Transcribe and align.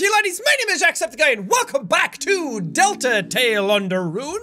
to 0.00 0.06
you 0.06 0.12
laddies, 0.14 0.40
my 0.42 0.56
name 0.58 0.74
is 0.74 0.82
Jacksepticeye 0.82 1.32
and 1.34 1.46
welcome 1.46 1.86
back 1.86 2.16
to 2.16 2.62
Delta 2.62 3.22
Tail 3.22 3.70
Under 3.70 4.08
Rune. 4.08 4.40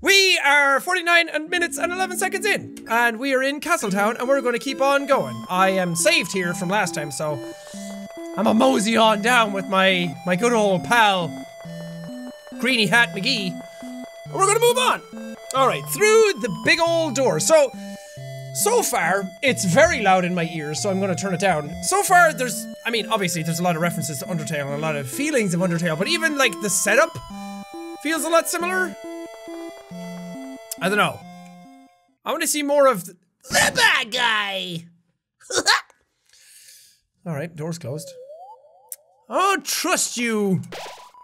We 0.00 0.38
are 0.38 0.78
49 0.78 1.50
minutes 1.50 1.78
and 1.78 1.90
11 1.90 2.16
seconds 2.16 2.46
in, 2.46 2.86
and 2.88 3.18
we 3.18 3.34
are 3.34 3.42
in 3.42 3.58
Castletown, 3.58 4.16
and 4.18 4.28
we're 4.28 4.40
going 4.40 4.52
to 4.52 4.60
keep 4.60 4.80
on 4.80 5.06
going. 5.06 5.34
I 5.50 5.70
am 5.70 5.96
saved 5.96 6.30
here 6.30 6.54
from 6.54 6.68
last 6.68 6.94
time, 6.94 7.10
so 7.10 7.36
I'm 8.36 8.46
a 8.46 8.54
mosey 8.54 8.96
on 8.96 9.20
down 9.20 9.52
with 9.52 9.68
my, 9.68 10.14
my 10.26 10.36
good 10.36 10.52
old 10.52 10.84
pal, 10.84 11.26
Greeny 12.60 12.86
Hat 12.86 13.08
McGee. 13.16 13.50
And 14.26 14.32
we're 14.32 14.46
gonna 14.46 14.60
move 14.60 14.78
on. 14.78 15.36
All 15.56 15.66
right, 15.66 15.84
through 15.86 16.34
the 16.40 16.56
big 16.64 16.78
old 16.78 17.16
door. 17.16 17.40
So, 17.40 17.72
so 18.54 18.82
far, 18.82 19.28
it's 19.42 19.64
very 19.64 20.00
loud 20.00 20.24
in 20.24 20.34
my 20.34 20.48
ears, 20.54 20.80
so 20.80 20.88
I'm 20.88 21.00
gonna 21.00 21.16
turn 21.16 21.34
it 21.34 21.40
down. 21.40 21.72
So 21.82 22.02
far, 22.02 22.32
there's, 22.32 22.64
I 22.86 22.90
mean, 22.90 23.06
obviously, 23.06 23.42
there's 23.42 23.58
a 23.58 23.62
lot 23.62 23.74
of 23.74 23.82
references 23.82 24.20
to 24.20 24.26
Undertale 24.26 24.66
and 24.66 24.74
a 24.74 24.78
lot 24.78 24.94
of 24.94 25.08
feelings 25.08 25.54
of 25.54 25.60
Undertale, 25.60 25.98
but 25.98 26.06
even 26.06 26.38
like 26.38 26.52
the 26.62 26.70
setup 26.70 27.10
feels 28.02 28.24
a 28.24 28.28
lot 28.28 28.48
similar. 28.48 28.96
I 30.80 30.88
don't 30.88 30.98
know. 30.98 31.18
I 32.24 32.30
want 32.30 32.42
to 32.42 32.48
see 32.48 32.62
more 32.62 32.86
of 32.86 33.06
the, 33.06 33.16
bad 33.50 34.12
guy. 34.12 34.84
All 37.26 37.34
right, 37.34 37.54
door's 37.54 37.78
closed. 37.78 38.08
Oh, 39.28 39.58
trust 39.64 40.16
you, 40.16 40.62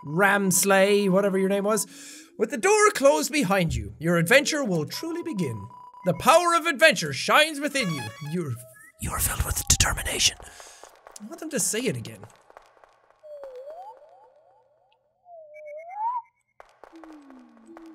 Ramsley, 0.05 1.09
whatever 1.09 1.39
your 1.39 1.49
name 1.49 1.65
was. 1.65 1.87
With 2.39 2.51
the 2.51 2.57
door 2.57 2.91
closed 2.95 3.31
behind 3.31 3.75
you, 3.75 3.95
your 3.99 4.17
adventure 4.17 4.65
will 4.65 4.87
truly 4.87 5.23
begin. 5.23 5.69
The 6.07 6.15
power 6.15 6.55
of 6.57 6.67
adventure 6.67 7.13
shines 7.13 7.61
within 7.61 7.93
you. 7.93 8.03
You're 8.31 8.55
you're 9.01 9.19
filled 9.19 9.43
with 9.43 9.67
determination. 9.69 10.37
I 11.21 11.27
want 11.27 11.41
them 11.41 11.51
to 11.51 11.61
say 11.61 11.81
it 11.81 11.97
again. 11.97 12.21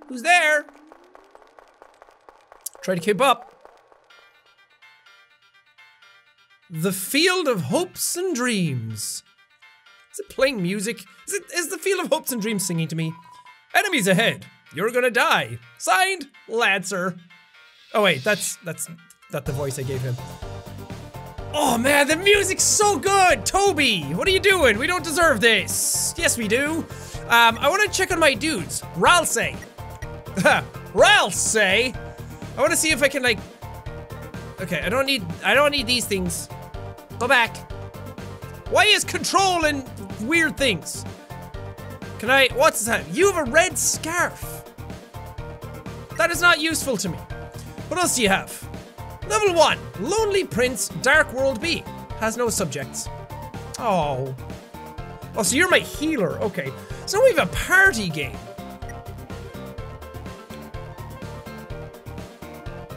Who's 0.07 0.21
there? 0.21 0.65
Try 2.83 2.93
to 2.93 3.01
keep 3.01 3.19
up. 3.19 3.51
The 6.69 6.91
Field 6.91 7.47
of 7.47 7.61
Hopes 7.61 8.15
and 8.15 8.35
Dreams. 8.35 9.23
Is 10.11 10.19
it 10.19 10.29
playing 10.29 10.61
music? 10.61 11.03
Is 11.27 11.33
it 11.33 11.43
is 11.55 11.69
the 11.69 11.79
Field 11.79 12.05
of 12.05 12.11
Hopes 12.11 12.31
and 12.31 12.41
Dreams 12.41 12.65
singing 12.65 12.87
to 12.87 12.95
me? 12.95 13.13
Enemies 13.73 14.07
ahead. 14.07 14.45
You're 14.75 14.91
gonna 14.91 15.09
die. 15.09 15.57
Signed, 15.79 16.27
Lancer. 16.47 17.17
Oh 17.95 18.03
wait, 18.03 18.25
that's 18.25 18.57
that's 18.57 18.89
not 19.31 19.45
the 19.45 19.53
voice 19.53 19.79
I 19.79 19.83
gave 19.83 20.01
him. 20.01 20.17
Oh 21.53 21.77
man, 21.77 22.09
the 22.09 22.17
music's 22.17 22.63
so 22.63 22.99
good! 22.99 23.45
Toby, 23.45 24.01
what 24.13 24.27
are 24.27 24.31
you 24.31 24.41
doing? 24.41 24.77
We 24.77 24.85
don't 24.85 25.03
deserve 25.03 25.39
this. 25.39 26.13
Yes, 26.17 26.37
we 26.37 26.49
do. 26.49 26.85
Um, 27.29 27.57
I 27.57 27.69
wanna 27.69 27.87
check 27.87 28.11
on 28.11 28.19
my 28.19 28.33
dudes. 28.33 28.81
Ralsei. 28.95 29.55
Ralsei? 30.93 31.95
I 32.57 32.61
wanna 32.61 32.75
see 32.75 32.91
if 32.91 33.01
I 33.01 33.07
can 33.07 33.23
like 33.23 33.39
Okay, 34.59 34.81
I 34.81 34.89
don't 34.89 35.05
need 35.05 35.23
I 35.41 35.53
don't 35.53 35.71
need 35.71 35.87
these 35.87 36.05
things. 36.05 36.49
Go 37.17 37.29
back. 37.29 37.55
Why 38.71 38.83
is 38.83 39.05
control 39.05 39.63
and 39.63 39.89
weird 40.21 40.57
things? 40.57 41.05
Can 42.19 42.29
I 42.29 42.49
what's 42.55 42.85
that? 42.87 43.07
You 43.13 43.31
have 43.31 43.47
a 43.47 43.49
red 43.49 43.77
scarf. 43.77 44.65
That 46.17 46.29
is 46.29 46.41
not 46.41 46.59
useful 46.59 46.97
to 46.97 47.07
me. 47.07 47.17
What 47.87 47.99
else 47.99 48.15
do 48.15 48.21
you 48.23 48.29
have? 48.29 48.67
Level 49.27 49.53
1, 49.53 49.77
Lonely 49.99 50.43
Prince, 50.43 50.89
Dark 51.01 51.31
World 51.33 51.61
B. 51.61 51.83
Has 52.19 52.37
no 52.37 52.49
subjects. 52.49 53.07
Oh. 53.79 54.35
Oh, 55.35 55.43
so 55.43 55.55
you're 55.55 55.69
my 55.69 55.79
healer. 55.79 56.39
Okay. 56.39 56.71
So 57.05 57.21
we 57.23 57.33
have 57.33 57.47
a 57.47 57.51
party 57.53 58.09
game. 58.09 58.37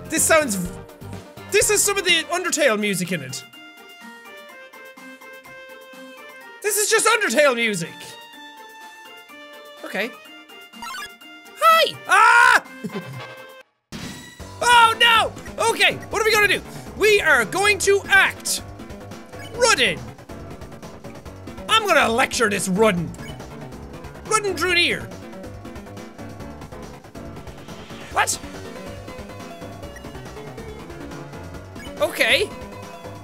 This 0.08 0.22
sounds 0.22 0.56
this 1.50 1.70
has 1.70 1.82
some 1.82 1.96
of 1.96 2.04
the 2.04 2.24
Undertale 2.24 2.78
music 2.78 3.12
in 3.12 3.22
it. 3.22 3.42
This 6.62 6.76
is 6.76 6.90
just 6.90 7.06
Undertale 7.06 7.54
music. 7.54 7.94
Okay. 9.84 10.10
Hi! 11.58 11.94
Ah! 12.06 12.64
oh 14.60 14.94
no! 14.98 15.32
Okay, 15.70 15.94
what 16.10 16.22
are 16.22 16.24
we 16.24 16.32
gonna 16.32 16.48
do? 16.48 16.62
We 16.96 17.20
are 17.20 17.44
going 17.44 17.78
to 17.80 18.02
act. 18.08 18.62
Rudinn. 19.52 20.00
I'm 21.68 21.86
gonna 21.86 22.08
lecture 22.08 22.48
this 22.48 22.68
Rudinn. 22.68 23.08
Rudinn 24.24 24.56
drew 24.56 24.74
near. 24.74 25.02
What? 28.12 28.38
Okay. 32.00 32.48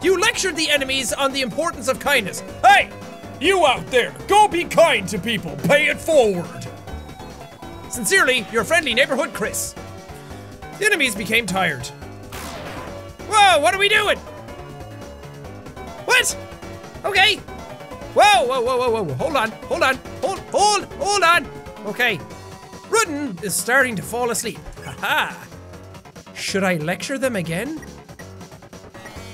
You 0.03 0.21
lectured 0.21 0.57
the 0.57 0.71
enemies 0.71 1.13
on 1.13 1.33
the 1.33 1.41
importance 1.41 1.89
of 1.89 1.99
kindness. 1.99 2.41
Hey! 2.63 2.91
You 3.41 3.67
out 3.67 3.87
there, 3.89 4.15
go 4.29 4.47
be 4.49 4.65
kind 4.65 5.09
to 5.09 5.19
people. 5.19 5.57
Pay 5.65 5.89
it 5.89 5.99
forward. 5.99 6.67
Sincerely, 7.91 8.47
your 8.53 8.65
friendly 8.65 8.95
neighborhood 8.95 9.33
Chris. 9.33 9.75
The 10.79 10.87
enemies 10.87 11.15
became 11.15 11.47
tired. 11.47 11.87
Whoa, 13.29 13.61
what 13.61 13.75
are 13.75 13.79
we 13.79 13.89
doing? 13.89 14.19
What? 16.07 16.37
Okay. 17.05 17.37
Whoa, 18.15 18.47
whoa, 18.47 18.61
whoa, 18.61 18.91
whoa, 18.91 19.03
whoa. 19.03 19.15
Hold 19.15 19.37
on, 19.37 19.51
hold 19.51 19.83
on, 19.83 19.97
hold, 20.21 20.39
hold, 20.51 20.85
hold 20.95 21.23
on. 21.23 21.47
Okay. 21.87 22.19
Rudinn 22.89 23.43
is 23.43 23.55
starting 23.55 23.97
to 23.97 24.03
fall 24.03 24.31
asleep. 24.31 24.59
Haha. 24.85 25.35
Should 26.35 26.65
I 26.65 26.77
lecture 26.77 27.19
them 27.19 27.37
again? 27.37 27.81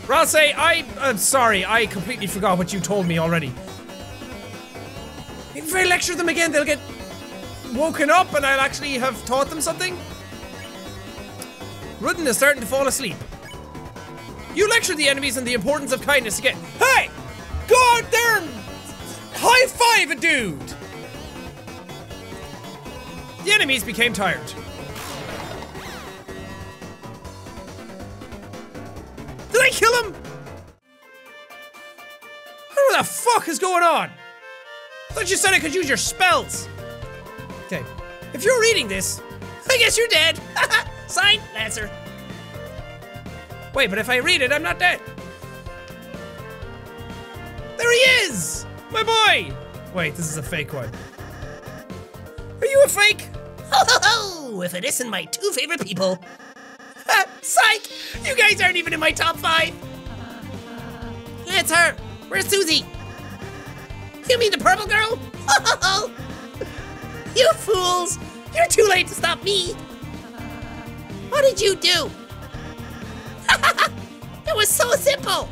Ralsei, 0.06 0.54
I, 0.56 0.84
I'm 0.98 1.18
sorry, 1.18 1.64
I 1.64 1.86
completely 1.86 2.26
forgot 2.26 2.58
what 2.58 2.72
you 2.72 2.80
told 2.80 3.06
me 3.06 3.18
already. 3.18 3.52
If 5.54 5.74
I 5.74 5.84
lecture 5.84 6.14
them 6.14 6.28
again, 6.28 6.52
they'll 6.52 6.64
get 6.64 6.80
woken 7.74 8.10
up 8.10 8.34
and 8.34 8.44
I'll 8.44 8.60
actually 8.60 8.94
have 8.94 9.24
taught 9.24 9.48
them 9.50 9.60
something. 9.60 9.96
Rudinn 12.00 12.26
is 12.26 12.36
starting 12.38 12.62
to 12.62 12.66
fall 12.66 12.88
asleep. 12.88 13.16
You 14.54 14.68
lecture 14.68 14.94
the 14.94 15.08
enemies 15.08 15.36
on 15.36 15.44
the 15.44 15.52
importance 15.52 15.92
of 15.92 16.00
kindness 16.00 16.38
again. 16.38 16.56
Hey! 16.78 17.10
Go 17.68 17.76
out 17.94 18.10
there 18.10 18.38
and 18.38 18.50
high 19.34 19.66
five 19.66 20.10
a 20.10 20.14
dude! 20.14 20.58
The 23.44 23.52
enemies 23.52 23.84
became 23.84 24.14
tired. 24.14 24.44
Did 29.52 29.60
I 29.60 29.68
kill 29.70 30.02
him? 30.02 30.14
What 32.72 32.98
the 32.98 33.04
fuck 33.04 33.46
is 33.48 33.58
going 33.58 33.82
on? 33.82 34.10
I 35.10 35.12
thought 35.12 35.30
you 35.30 35.36
said 35.36 35.52
I 35.52 35.58
could 35.58 35.74
use 35.74 35.86
your 35.86 35.98
spells. 35.98 36.66
Okay. 37.66 37.84
If 38.32 38.42
you're 38.42 38.60
reading 38.60 38.88
this, 38.88 39.20
I 39.68 39.76
guess 39.76 39.98
you're 39.98 40.08
dead. 40.08 40.39
Signed, 41.10 41.42
Lancer. 41.54 41.90
Wait, 43.74 43.90
but 43.90 43.98
if 43.98 44.08
I 44.08 44.16
read 44.18 44.42
it, 44.42 44.52
I'm 44.52 44.62
not 44.62 44.78
dead. 44.78 45.00
There 47.76 47.92
he 47.92 47.98
is! 48.28 48.64
My 48.92 49.02
boy! 49.02 49.52
Wait, 49.92 50.14
this 50.14 50.28
is 50.28 50.36
a 50.36 50.42
fake 50.42 50.72
one. 50.72 50.88
Are 52.60 52.66
you 52.66 52.82
a 52.84 52.88
fake? 52.88 53.28
Ho 53.72 53.84
ho 53.88 53.98
ho! 54.02 54.60
If 54.62 54.74
it 54.74 54.84
isn't 54.84 55.10
my 55.10 55.24
two 55.24 55.50
favorite 55.50 55.84
people. 55.84 56.18
Ha, 57.08 57.24
Psych! 57.42 58.24
You 58.24 58.36
guys 58.36 58.60
aren't 58.60 58.76
even 58.76 58.92
in 58.92 59.00
my 59.00 59.10
top 59.10 59.36
five! 59.36 59.74
It's 61.46 61.72
her. 61.72 61.96
Where's 62.28 62.46
Susie? 62.46 62.86
You 64.28 64.38
mean 64.38 64.52
the 64.52 64.58
purple 64.58 64.86
girl? 64.86 65.16
Ho 65.16 65.64
ho 65.64 65.78
ho! 65.82 66.10
You 67.34 67.52
fools! 67.54 68.16
You're 68.54 68.66
too 68.66 68.86
late 68.88 69.08
to 69.08 69.14
stop 69.14 69.42
me! 69.42 69.74
What 71.30 71.42
did 71.42 71.60
you 71.60 71.76
do? 71.76 72.10
it 74.46 74.54
was 74.54 74.68
so 74.68 74.90
simple! 74.92 75.48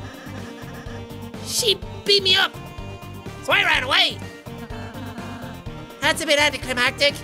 She 1.47 1.81
beat 2.05 2.23
me 2.23 2.37
up, 2.37 2.53
so 3.45 3.53
I 3.53 3.65
ran 3.65 3.85
away. 3.85 4.19
That's 6.01 6.23
a 6.23 6.27
bit 6.27 6.39
anticlimactic. 6.39 7.15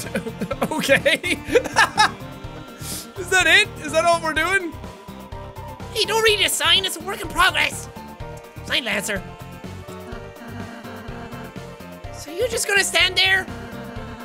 okay. 0.72 1.20
is 3.18 3.30
that 3.30 3.46
it? 3.46 3.68
Is 3.84 3.92
that 3.92 4.04
all 4.04 4.20
we're 4.20 4.32
doing? 4.32 4.72
Hey, 5.92 6.04
don't 6.04 6.22
read 6.22 6.40
your 6.40 6.48
sign, 6.48 6.84
it's 6.84 6.96
a 6.96 7.00
work 7.00 7.20
in 7.20 7.28
progress. 7.28 7.88
Sign 8.64 8.84
Lancer. 8.84 9.22
So 12.14 12.30
you're 12.30 12.48
just 12.48 12.68
gonna 12.68 12.84
stand 12.84 13.16
there? 13.16 13.46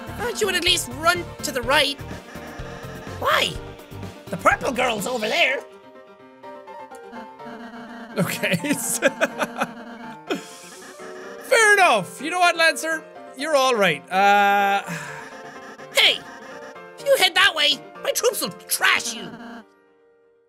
I 0.08 0.18
thought 0.18 0.40
you 0.40 0.48
would 0.48 0.56
at 0.56 0.64
least 0.64 0.90
run 0.98 1.24
to 1.44 1.52
the 1.52 1.62
right. 1.62 2.00
Why? 3.26 3.52
The 4.28 4.38
purple 4.38 4.72
girl's 4.72 5.08
over 5.08 5.28
there. 5.28 5.64
Okay. 8.18 8.56
Fair 11.50 11.74
enough. 11.74 12.22
You 12.22 12.30
know 12.30 12.40
what, 12.40 12.56
Lancer? 12.56 13.04
You're 13.36 13.56
all 13.56 13.74
right. 13.76 14.08
Uh, 14.12 14.84
Hey! 15.94 16.20
If 17.00 17.06
you 17.06 17.16
head 17.18 17.34
that 17.34 17.56
way, 17.56 17.80
my 18.04 18.12
troops 18.12 18.42
will 18.42 18.50
trash 18.68 19.16
you. 19.16 19.24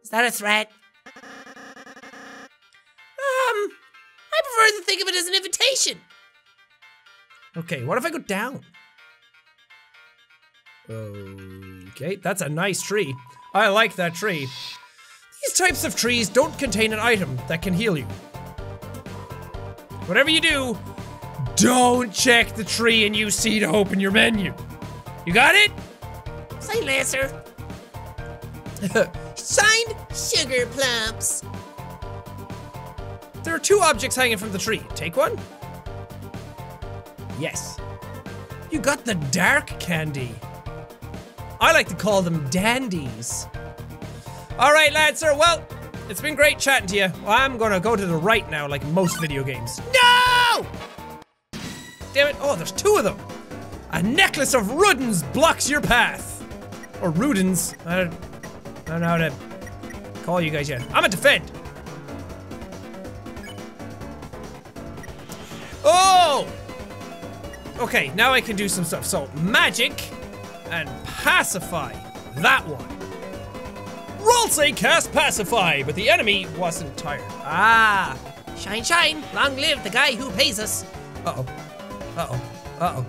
Is 0.03 0.11
that 0.11 0.27
a 0.27 0.31
threat? 0.31 0.71
Um, 1.07 1.15
I 4.35 4.41
prefer 4.45 4.79
to 4.79 4.85
think 4.85 5.01
of 5.01 5.09
it 5.09 5.15
as 5.15 5.27
an 5.27 5.35
invitation. 5.35 6.01
okay, 7.57 7.85
what 7.85 7.97
if 7.97 8.05
I 8.05 8.11
go 8.11 8.19
down? 8.19 8.61
Okay, 10.89 12.17
that's 12.17 12.43
a 12.43 12.49
nice 12.49 12.83
tree. 12.83 13.15
I 13.55 13.69
like 13.69 13.97
that 13.97 14.15
tree. 14.15 14.47
These 15.43 15.57
types 15.57 15.85
of 15.85 15.97
trees 15.97 16.29
don't 16.29 16.57
contain 16.59 16.93
an 16.93 16.99
item 16.99 17.39
that 17.49 17.63
can 17.63 17.75
heal 17.75 17.97
you. 17.97 18.05
Whatever 20.07 20.31
you 20.31 20.41
do, 20.41 20.79
don't 21.57 22.13
check 22.13 22.55
the 22.55 22.65
tree 22.65 23.07
and 23.07 23.17
use 23.17 23.35
C 23.35 23.59
to 23.61 23.67
open 23.67 23.99
your 23.99 24.11
menu. 24.11 24.55
You 25.27 25.33
got 25.33 25.55
it? 25.55 25.73
Say, 26.61 26.83
Lancer. 26.85 27.43
Signed, 29.35 29.97
Sugar 30.15 30.67
Plumps. 30.67 31.43
There 33.43 33.55
are 33.55 33.59
two 33.59 33.81
objects 33.81 34.17
hanging 34.17 34.39
from 34.39 34.53
the 34.53 34.59
tree. 34.59 34.83
Take 34.95 35.17
one. 35.17 35.39
Yes. 37.39 37.79
You 38.71 38.81
got 38.81 39.05
the 39.05 39.15
dark 39.15 39.69
candy. 39.81 40.35
I 41.61 41.73
like 41.73 41.89
to 41.89 41.95
call 41.95 42.23
them 42.23 42.49
dandies. 42.51 43.47
All 44.59 44.73
right, 44.73 44.93
Lancer. 44.93 45.35
Well, 45.35 45.67
it's 46.09 46.21
been 46.21 46.35
great 46.35 46.59
chatting 46.59 46.89
to 46.89 46.97
you. 46.97 47.13
I'm 47.27 47.59
gonna 47.59 47.81
go 47.81 47.97
to 47.97 48.07
the 48.07 48.15
right 48.15 48.49
now, 48.51 48.69
like 48.69 48.85
most 48.87 49.21
video 49.21 49.43
games. 49.43 49.81
No! 49.93 50.67
Damn 52.13 52.29
it! 52.29 52.37
Oh, 52.41 52.57
there's 52.57 52.73
two 52.73 52.97
of 52.97 53.05
them. 53.05 53.19
A 53.91 54.03
necklace 54.03 54.55
of 54.55 54.65
Rudinns 54.67 55.31
blocks 55.33 55.69
your 55.69 55.81
path, 55.81 56.43
or 57.03 57.11
Rudinns. 57.11 57.75
I 57.87 58.05
don't, 58.05 58.15
I 58.87 58.91
don't 58.91 59.01
know 59.01 59.09
how 59.09 59.17
to 59.17 59.33
call 60.23 60.41
you 60.41 60.51
guys 60.51 60.69
yet. 60.69 60.83
I'm 60.93 61.05
a 61.05 61.09
defend. 61.09 61.51
Oh! 65.85 66.47
Okay, 67.79 68.11
now 68.15 68.33
I 68.33 68.41
can 68.41 68.57
do 68.57 68.69
some 68.69 68.85
stuff. 68.85 69.05
So, 69.05 69.31
magic 69.37 70.11
and 70.71 70.89
pacify. 71.05 71.93
That 72.37 72.67
one. 72.67 72.89
Ralsei 74.27 74.75
cast 74.75 75.13
pacify, 75.13 75.83
but 75.83 75.95
the 75.95 76.11
enemy 76.11 76.47
wasn't 76.59 76.97
tired. 76.97 77.25
Ah. 77.43 78.17
Shine, 78.57 78.85
shine. 78.85 79.23
Long 79.35 79.57
live 79.57 79.83
the 79.85 79.91
guy 79.91 80.15
who 80.15 80.31
pays 80.33 80.59
us. 80.59 80.85
Uh-oh. 81.25 81.47
Uh-oh. 82.17 82.41
Uh-oh. 82.81 83.07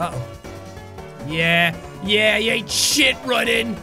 Uh-oh. 0.00 0.28
Yeah. 1.28 1.76
Yeah, 2.04 2.36
you 2.38 2.52
ain't 2.52 2.70
shit 2.70 3.16
running. 3.24 3.76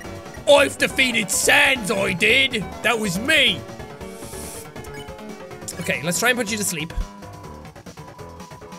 I've 0.49 0.77
defeated 0.77 1.31
Sans, 1.31 1.89
I 1.91 2.13
did. 2.13 2.65
That 2.81 2.99
was 2.99 3.17
me. 3.17 3.61
Okay, 5.79 6.01
let's 6.03 6.19
try 6.19 6.29
and 6.29 6.37
put 6.37 6.51
you 6.51 6.57
to 6.57 6.63
sleep. 6.63 6.93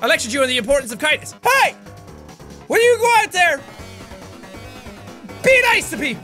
I 0.01 0.07
lectured 0.07 0.33
you 0.33 0.43
on 0.43 0.49
the 0.49 0.59
importance 0.59 0.93
of 0.93 0.99
kindness. 0.99 1.35
Hey! 1.43 1.73
When 2.67 2.81
do 2.81 2.85
you 2.85 2.99
go 2.99 3.15
out 3.19 3.33
there, 3.33 3.61
be 5.45 5.63
nice 5.63 5.91
to 5.91 5.97
people. 5.97 6.23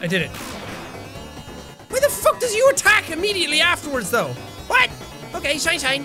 I 0.00 0.06
did 0.06 0.22
it. 0.22 0.30
Why 1.88 2.00
the 2.00 2.08
fuck 2.08 2.38
does 2.40 2.54
you 2.54 2.68
attack 2.70 3.10
immediately 3.10 3.60
afterwards, 3.60 4.10
though? 4.10 4.28
What? 4.68 4.90
Okay, 5.34 5.58
shine, 5.58 5.78
shine. 5.78 6.04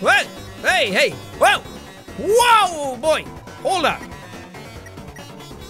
What? 0.00 0.26
Hey, 0.62 0.90
hey, 0.90 1.10
whoa! 1.40 1.60
Whoa, 2.18 2.96
boy! 2.96 3.24
Hold 3.62 3.84
up. 3.84 4.00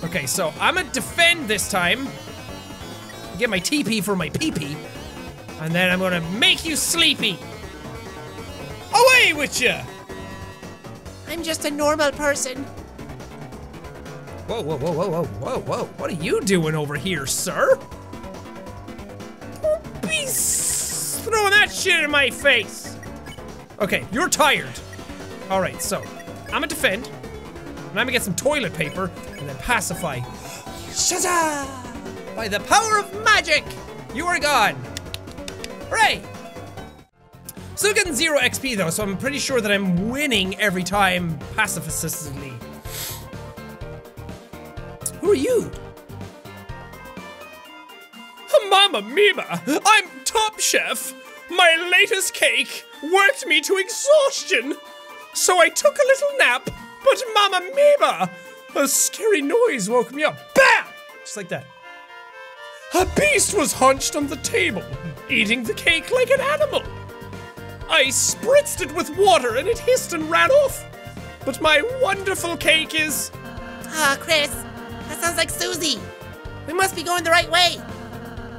Okay, 0.04 0.26
so 0.26 0.52
I'm 0.60 0.76
gonna 0.76 0.90
defend 0.92 1.48
this 1.48 1.70
time. 1.70 2.08
Get 3.38 3.50
my 3.50 3.60
TP 3.60 4.02
for 4.02 4.16
my 4.16 4.30
PP. 4.30 4.76
And 5.60 5.74
then 5.74 5.90
I'm 5.90 5.98
gonna 5.98 6.20
make 6.38 6.64
you 6.64 6.76
sleepy. 6.76 7.38
Away 8.94 9.32
with 9.34 9.60
you! 9.60 9.74
I'm 11.28 11.42
just 11.42 11.64
a 11.64 11.70
normal 11.70 12.12
person. 12.12 12.64
Whoa, 14.48 14.62
whoa, 14.62 14.78
whoa, 14.78 14.92
whoa, 14.92 15.08
whoa, 15.10 15.24
whoa, 15.24 15.58
whoa. 15.58 15.84
What 15.98 16.08
are 16.08 16.14
you 16.14 16.40
doing 16.40 16.74
over 16.74 16.94
here, 16.94 17.26
sir? 17.26 17.76
Be 20.00 20.24
throwing 20.24 21.50
that 21.50 21.70
shit 21.70 22.02
in 22.02 22.10
my 22.10 22.30
face. 22.30 22.96
Okay, 23.78 24.06
you're 24.10 24.30
tired. 24.30 24.72
All 25.50 25.60
right, 25.60 25.82
so 25.82 26.02
I'm 26.46 26.50
gonna 26.50 26.66
defend, 26.66 27.08
and 27.08 27.88
I'm 27.88 28.06
gonna 28.06 28.12
get 28.12 28.22
some 28.22 28.34
toilet 28.34 28.72
paper, 28.72 29.10
and 29.36 29.46
then 29.46 29.56
pacify. 29.56 30.20
Shazza! 30.88 31.66
By 32.34 32.48
the 32.48 32.60
power 32.60 33.00
of 33.00 33.22
magic, 33.22 33.64
you 34.14 34.24
are 34.24 34.38
gone. 34.38 34.76
Hooray! 35.90 36.22
Still 37.74 37.92
getting 37.92 38.14
zero 38.14 38.38
XP 38.38 38.78
though, 38.78 38.88
so 38.88 39.02
I'm 39.02 39.18
pretty 39.18 39.38
sure 39.40 39.60
that 39.60 39.70
I'm 39.70 40.08
winning 40.08 40.58
every 40.58 40.84
time 40.84 41.38
pacifistically. 41.54 42.54
Who 45.28 45.32
are 45.32 45.36
you? 45.36 45.70
Mama 48.70 49.02
Mima, 49.02 49.62
I'm 49.84 50.08
top 50.24 50.58
chef. 50.58 51.12
My 51.50 51.90
latest 51.92 52.32
cake 52.32 52.86
worked 53.12 53.46
me 53.46 53.60
to 53.60 53.76
exhaustion. 53.76 54.74
So 55.34 55.60
I 55.60 55.68
took 55.68 55.98
a 55.98 56.06
little 56.06 56.30
nap, 56.38 56.70
but 57.04 57.22
Mama 57.34 57.60
Mima, 57.74 58.30
a 58.74 58.88
scary 58.88 59.42
noise 59.42 59.90
woke 59.90 60.14
me 60.14 60.24
up. 60.24 60.38
Bam! 60.54 60.86
Just 61.20 61.36
like 61.36 61.50
that. 61.50 61.66
A 62.94 63.04
beast 63.14 63.54
was 63.54 63.74
hunched 63.74 64.16
on 64.16 64.28
the 64.28 64.36
table, 64.36 64.82
eating 65.28 65.62
the 65.62 65.74
cake 65.74 66.10
like 66.10 66.30
an 66.30 66.40
animal. 66.40 66.82
I 67.90 68.04
spritzed 68.04 68.80
it 68.80 68.94
with 68.94 69.14
water 69.18 69.56
and 69.56 69.68
it 69.68 69.78
hissed 69.78 70.14
and 70.14 70.30
ran 70.30 70.50
off. 70.50 70.82
But 71.44 71.60
my 71.60 71.82
wonderful 72.00 72.56
cake 72.56 72.94
is. 72.94 73.30
Ah, 73.90 74.16
Chris, 74.18 74.50
sounds 75.20 75.36
like 75.36 75.50
Susie. 75.50 75.98
We 76.66 76.72
must 76.72 76.94
be 76.94 77.02
going 77.02 77.24
the 77.24 77.30
right 77.30 77.50
way. 77.50 77.80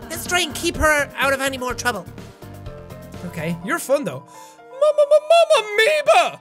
Let's 0.10 0.26
try 0.26 0.42
and 0.42 0.54
keep 0.56 0.76
her 0.78 1.12
out 1.16 1.34
of 1.34 1.42
any 1.42 1.58
more 1.58 1.74
trouble. 1.74 2.06
Okay, 3.28 3.58
you're 3.64 3.80
fun 3.80 4.04
though. 4.04 4.24
Mama, 4.72 5.06
mama! 5.10 6.40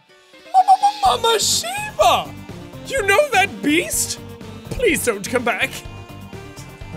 Mama, 0.56 0.74
mama, 1.02 1.22
mama, 1.22 1.38
Sheba! 1.38 2.34
You 2.86 3.06
know 3.06 3.28
that 3.30 3.62
beast? 3.62 4.18
Please 4.70 5.04
don't 5.04 5.28
come 5.28 5.44
back. 5.44 5.70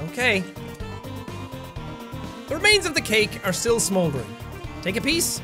Okay. 0.10 0.44
The 2.48 2.56
remains 2.56 2.86
of 2.86 2.94
the 2.94 3.02
cake 3.02 3.46
are 3.46 3.54
still 3.54 3.80
smoldering. 3.80 4.36
Take 4.82 4.96
a 4.96 5.02
piece? 5.02 5.40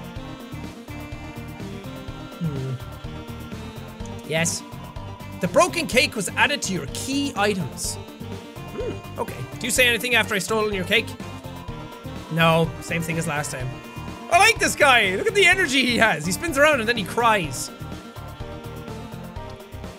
Hmm. 2.39 2.73
Yes. 4.27 4.63
The 5.39 5.47
broken 5.47 5.85
cake 5.85 6.15
was 6.15 6.29
added 6.29 6.61
to 6.63 6.73
your 6.73 6.87
key 6.93 7.31
items. 7.35 7.95
Hmm, 7.95 9.19
okay. 9.19 9.37
Do 9.59 9.67
you 9.67 9.71
say 9.71 9.87
anything 9.87 10.15
after 10.15 10.33
I 10.33 10.39
stolen 10.39 10.73
your 10.73 10.85
cake? 10.85 11.07
No, 12.31 12.69
same 12.81 13.01
thing 13.01 13.17
as 13.17 13.27
last 13.27 13.51
time. 13.51 13.69
I 14.31 14.39
like 14.39 14.59
this 14.59 14.75
guy. 14.75 15.15
Look 15.15 15.27
at 15.27 15.35
the 15.35 15.45
energy 15.45 15.85
he 15.85 15.97
has. 15.97 16.25
He 16.25 16.31
spins 16.31 16.57
around 16.57 16.79
and 16.79 16.89
then 16.89 16.97
he 16.97 17.03
cries. 17.03 17.71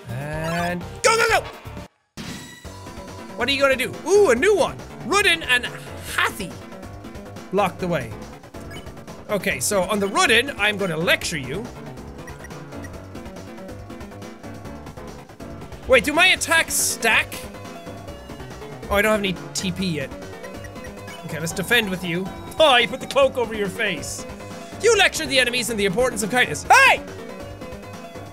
And 0.09 0.81
go, 1.03 1.17
go, 1.17 1.41
go! 1.41 2.23
What 3.37 3.49
are 3.49 3.53
you 3.53 3.61
gonna 3.61 3.77
do? 3.77 3.95
Ooh, 4.07 4.31
a 4.31 4.35
new 4.35 4.57
one. 4.57 4.77
Rudinn 5.07 5.45
and 5.49 5.65
Hathy 6.17 6.51
block 7.53 7.79
the 7.79 7.89
way. 7.89 8.13
Okay, 9.31 9.61
so 9.61 9.83
on 9.83 10.01
the 10.01 10.09
Rudinn, 10.09 10.55
I'm 10.59 10.77
gonna 10.77 10.97
lecture 10.97 11.39
you. 11.39 11.65
Wait, 15.89 16.05
do 16.05 16.13
my 16.13 16.27
attacks 16.29 16.75
stack? 16.75 17.35
Oh, 18.91 18.97
I 18.97 19.03
don't 19.03 19.13
have 19.13 19.21
any 19.21 19.33
TP 19.55 19.95
yet. 19.95 20.11
Okay, 21.25 21.41
let's 21.41 21.53
defend 21.53 21.91
with 21.91 22.05
you. 22.05 22.27
Oh, 22.61 22.77
you 22.77 22.89
put 22.89 22.99
the 22.99 23.07
cloak 23.07 23.39
over 23.39 23.55
your 23.55 23.69
face. 23.69 24.27
You 24.83 24.97
lecture 24.99 25.25
the 25.25 25.39
enemies 25.39 25.71
in 25.71 25.77
the 25.77 25.85
importance 25.85 26.25
of 26.25 26.31
kindness. 26.33 26.65
Hey! 26.65 27.01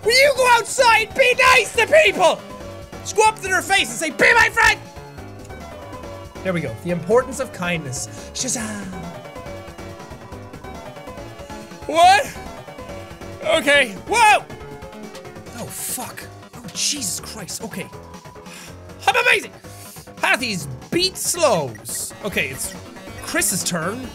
Will 0.03 0.19
you 0.19 0.33
go 0.35 0.47
outside? 0.53 1.13
Be 1.13 1.31
nice 1.53 1.75
to 1.75 1.85
people! 1.85 2.41
Just 3.01 3.15
go 3.15 3.27
up 3.27 3.35
to 3.35 3.43
their 3.43 3.61
face 3.61 3.87
and 3.87 3.99
say, 3.99 4.09
Be 4.09 4.33
my 4.33 4.49
friend! 4.49 4.79
There 6.43 6.53
we 6.53 6.59
go. 6.59 6.75
The 6.83 6.89
importance 6.89 7.39
of 7.39 7.53
kindness. 7.53 8.07
Shazam! 8.33 8.85
What? 11.85 12.25
Okay. 13.43 13.91
Whoa! 14.07 14.43
Oh, 15.59 15.67
fuck. 15.67 16.23
Jesus 16.75 17.19
Christ. 17.19 17.63
Okay. 17.63 17.87
I'm 19.07 19.15
amazing! 19.27 19.51
Hathy's 20.17 20.67
beat 20.91 21.17
slows. 21.17 22.13
Okay, 22.23 22.49
it's 22.49 22.73
Chris's 23.23 23.63
turn. 23.63 24.07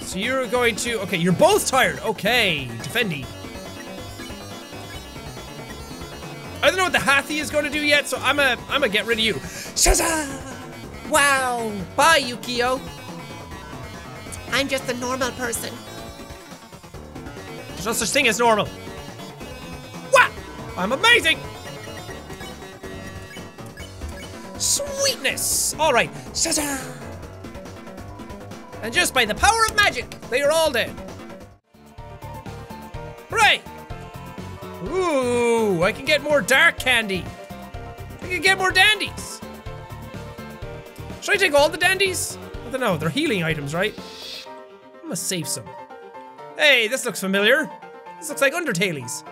So 0.00 0.18
you're 0.18 0.46
going 0.46 0.76
to. 0.76 1.00
Okay, 1.02 1.16
you're 1.16 1.32
both 1.32 1.66
tired. 1.66 1.98
Okay, 2.00 2.68
defendy. 2.78 3.26
I 6.62 6.68
don't 6.68 6.76
know 6.76 6.84
what 6.84 6.92
the 6.92 6.98
Hathi 6.98 7.38
is 7.38 7.50
going 7.50 7.64
to 7.64 7.70
do 7.70 7.80
yet, 7.80 8.06
so 8.08 8.18
I'm 8.18 8.38
a 8.38 8.56
I'm 8.68 8.80
gonna 8.80 8.88
get 8.88 9.06
rid 9.06 9.18
of 9.18 9.24
you. 9.24 9.34
Shaza! 9.34 10.28
Wow. 11.10 11.72
Bye, 11.96 12.20
Yukio. 12.20 12.80
I'm 14.52 14.68
just 14.68 14.88
a 14.88 14.94
normal 14.94 15.30
person. 15.32 15.74
There's 17.68 17.86
no 17.86 17.92
such 17.92 18.10
thing 18.10 18.28
as 18.28 18.38
normal. 18.38 18.68
I'm 20.80 20.92
amazing. 20.92 21.38
Sweetness. 24.56 25.74
All 25.78 25.92
right. 25.92 26.10
Shaza! 26.32 26.80
And 28.82 28.90
just 28.90 29.12
by 29.12 29.26
the 29.26 29.34
power 29.34 29.66
of 29.68 29.76
magic, 29.76 30.08
they 30.30 30.40
are 30.40 30.50
all 30.50 30.70
dead. 30.70 30.90
Right. 33.28 33.62
Ooh, 34.84 35.82
I 35.82 35.92
can 35.92 36.06
get 36.06 36.22
more 36.22 36.40
dark 36.40 36.78
candy. 36.78 37.26
I 38.22 38.28
can 38.28 38.40
get 38.40 38.56
more 38.56 38.70
dandies. 38.70 39.42
Should 41.20 41.34
I 41.34 41.36
take 41.36 41.52
all 41.52 41.68
the 41.68 41.76
dandies? 41.76 42.38
I 42.66 42.70
don't 42.70 42.80
know, 42.80 42.96
they're 42.96 43.10
healing 43.10 43.42
items, 43.42 43.74
right? 43.74 43.94
I'm 44.94 45.02
gonna 45.02 45.16
save 45.16 45.46
some. 45.46 45.68
Hey, 46.56 46.88
this 46.88 47.04
looks 47.04 47.20
familiar. 47.20 47.70
This 48.18 48.30
looks 48.30 48.40
like 48.40 48.54
Undertale's. 48.54 49.24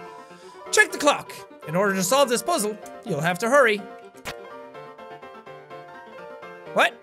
Check 0.71 0.93
the 0.93 0.99
clock. 0.99 1.33
In 1.67 1.77
order 1.77 1.95
to 1.95 2.03
solve 2.03 2.29
this 2.29 2.43
puzzle, 2.43 2.79
you'll 3.05 3.21
have 3.21 3.39
to 3.41 3.51
hurry. 3.51 3.79
What? 6.73 6.95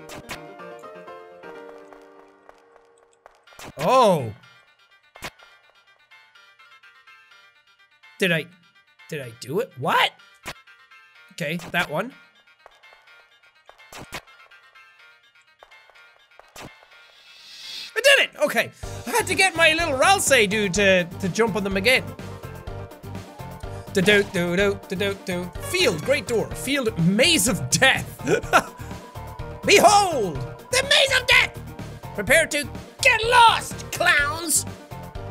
Oh. 3.78 4.34
Did 8.18 8.32
I, 8.32 8.46
did 9.10 9.22
I 9.22 9.32
do 9.42 9.60
it? 9.60 9.72
What? 9.78 10.12
Okay, 11.34 11.58
that 11.72 11.90
one. 11.90 12.14
I 17.96 18.02
did 18.02 18.20
it! 18.20 18.30
Okay. 18.42 18.72
I 19.06 19.10
had 19.10 19.28
to 19.28 19.36
get 19.36 19.56
my 19.56 19.74
little 19.74 20.00
Ralsei 20.00 20.50
dude 20.50 20.74
to, 20.76 21.04
to 21.04 21.30
jump 21.30 21.56
on 21.56 21.64
them 21.64 21.78
again. 21.78 22.04
Do 23.96 24.02
do 24.02 24.24
do 24.24 24.56
do 24.58 24.80
do 24.90 24.96
do 24.98 25.18
do. 25.24 25.52
Field, 25.70 26.04
great 26.04 26.28
door. 26.28 26.50
Field, 26.52 27.00
maze 27.08 27.48
of 27.48 27.70
death. 27.70 28.06
Behold! 29.66 30.36
The 30.70 30.84
maze 30.84 31.22
of 31.22 31.26
death! 31.28 31.58
Prepare 32.14 32.46
to 32.48 32.68
get 33.02 33.24
lost, 33.24 33.90
clowns! 33.94 34.66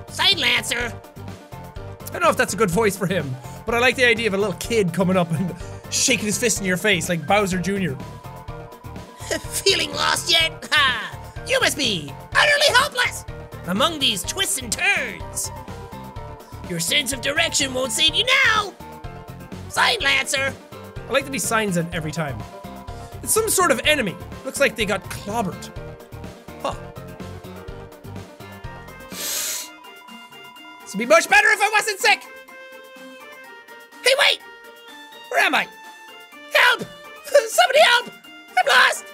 Side 0.09 0.39
Lancer! 0.39 0.99
I 2.07 2.13
don't 2.13 2.23
know 2.23 2.31
if 2.31 2.39
that's 2.39 2.55
a 2.55 2.57
good 2.57 2.71
voice 2.71 2.97
for 2.97 3.07
him, 3.07 3.37
but 3.67 3.75
I 3.75 3.81
like 3.81 3.97
the 3.97 4.07
idea 4.07 4.29
of 4.29 4.35
a 4.35 4.39
little 4.39 4.55
kid 4.55 4.95
coming 4.95 5.19
up 5.19 5.31
and 5.33 5.55
shaking 5.91 6.25
his 6.25 6.39
fist 6.39 6.59
in 6.59 6.65
your 6.65 6.79
face 6.79 7.11
like 7.11 7.27
Bowser 7.27 7.59
Jr. 7.59 7.97
Feeling 9.41 9.93
lost 9.93 10.31
yet? 10.31 10.67
Ha! 10.73 11.35
You 11.47 11.61
must 11.61 11.77
be 11.77 12.11
utterly 12.35 12.71
hopeless 12.71 13.27
among 13.67 13.99
these 13.99 14.23
twists 14.23 14.57
and 14.57 14.73
turns. 14.73 15.51
Your 16.69 16.81
sense 16.81 17.13
of 17.13 17.21
direction 17.21 17.75
won't 17.75 17.93
save 17.93 18.15
you 18.15 18.25
now. 18.47 18.73
Side 19.69 20.03
Lancer. 20.03 20.55
I 21.09 21.13
like 21.13 21.25
that 21.25 21.33
he 21.35 21.39
signs 21.39 21.77
it 21.77 21.87
every 21.93 22.13
time. 22.13 22.39
It's 23.23 23.33
some 23.33 23.49
sort 23.49 23.71
of 23.71 23.81
enemy. 23.85 24.17
Looks 24.45 24.61
like 24.61 24.77
they 24.77 24.87
got 24.87 25.05
clobbered. 25.05 25.71
Huh. 26.63 26.75
This 29.11 29.71
would 30.93 30.99
be 30.99 31.07
much 31.07 31.29
better 31.29 31.49
if 31.49 31.61
I 31.61 31.71
wasn't 31.71 32.01
sick. 32.01 32.23
Hey, 34.03 34.13
wait! 34.19 34.41
Where 35.31 35.45
am 35.45 35.55
I? 35.55 35.67
Help! 36.55 36.81
Somebody 37.25 37.81
help! 37.81 38.11
I'm 38.59 38.67
lost! 38.69 39.05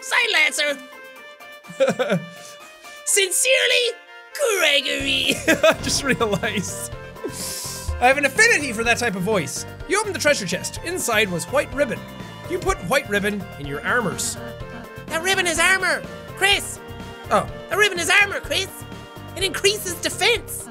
Side 0.00 0.32
Lancer. 0.32 0.78
Sincerely, 3.04 3.92
Gregory. 4.58 5.34
I 5.48 5.78
just 5.82 6.02
realized. 6.04 6.92
I 8.00 8.06
have 8.06 8.18
an 8.18 8.24
affinity 8.24 8.72
for 8.72 8.84
that 8.84 8.98
type 8.98 9.16
of 9.16 9.22
voice. 9.22 9.66
You 9.88 9.98
opened 10.00 10.14
the 10.14 10.20
treasure 10.20 10.46
chest. 10.46 10.78
Inside 10.84 11.28
was 11.30 11.44
white 11.46 11.72
ribbon. 11.74 11.98
You 12.48 12.58
put 12.58 12.78
white 12.88 13.08
ribbon 13.08 13.44
in 13.58 13.66
your 13.66 13.84
armors. 13.84 14.36
That 15.06 15.22
ribbon 15.22 15.46
is 15.46 15.58
armor, 15.58 16.02
Chris. 16.36 16.78
Oh, 17.30 17.48
A 17.70 17.76
ribbon 17.76 17.98
is 17.98 18.08
armor, 18.22 18.40
Chris. 18.40 18.68
It 19.36 19.42
increases 19.42 19.94
defense. 19.94 20.66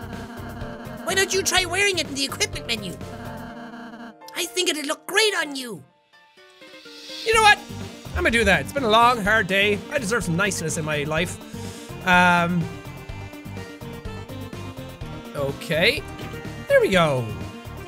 Why 1.03 1.13
don't 1.15 1.33
you 1.33 1.43
try 1.43 1.65
wearing 1.65 1.97
it 2.00 2.07
in 2.07 2.15
the 2.15 2.24
equipment 2.25 2.67
menu? 2.67 2.93
I 4.36 4.45
think 4.45 4.69
it'd 4.69 4.86
look 4.86 5.05
great 5.07 5.33
on 5.36 5.55
you. 5.55 5.83
you 7.25 7.33
know 7.33 7.41
what? 7.41 7.57
I'm 8.09 8.24
gonna 8.24 8.31
do 8.31 8.43
that. 8.45 8.62
It's 8.62 8.74
been 8.74 8.83
a 8.83 8.89
long, 8.89 9.24
hard 9.24 9.47
day. 9.47 9.77
I 9.91 10.00
deserve 10.00 10.24
some 10.24 10.36
niceness 10.36 10.77
in 10.77 10.86
my 10.86 11.03
life. 11.03 11.38
Um. 12.07 12.63
Okay. 15.38 16.01
There 16.67 16.82
we 16.82 16.89
go. 16.89 17.25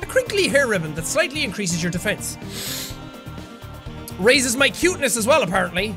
A 0.00 0.06
crinkly 0.06 0.46
hair 0.46 0.68
ribbon 0.68 0.94
that 0.94 1.04
slightly 1.04 1.42
increases 1.42 1.82
your 1.82 1.90
defense. 1.90 2.94
Raises 4.18 4.56
my 4.56 4.70
cuteness 4.70 5.16
as 5.16 5.26
well, 5.26 5.42
apparently. 5.42 5.96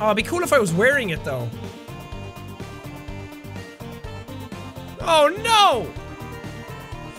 Oh, 0.00 0.06
it'd 0.06 0.16
be 0.16 0.22
cool 0.22 0.42
if 0.42 0.52
I 0.54 0.58
was 0.58 0.72
wearing 0.72 1.10
it, 1.10 1.22
though. 1.22 1.48
Oh, 5.02 5.28
no! 5.42 5.92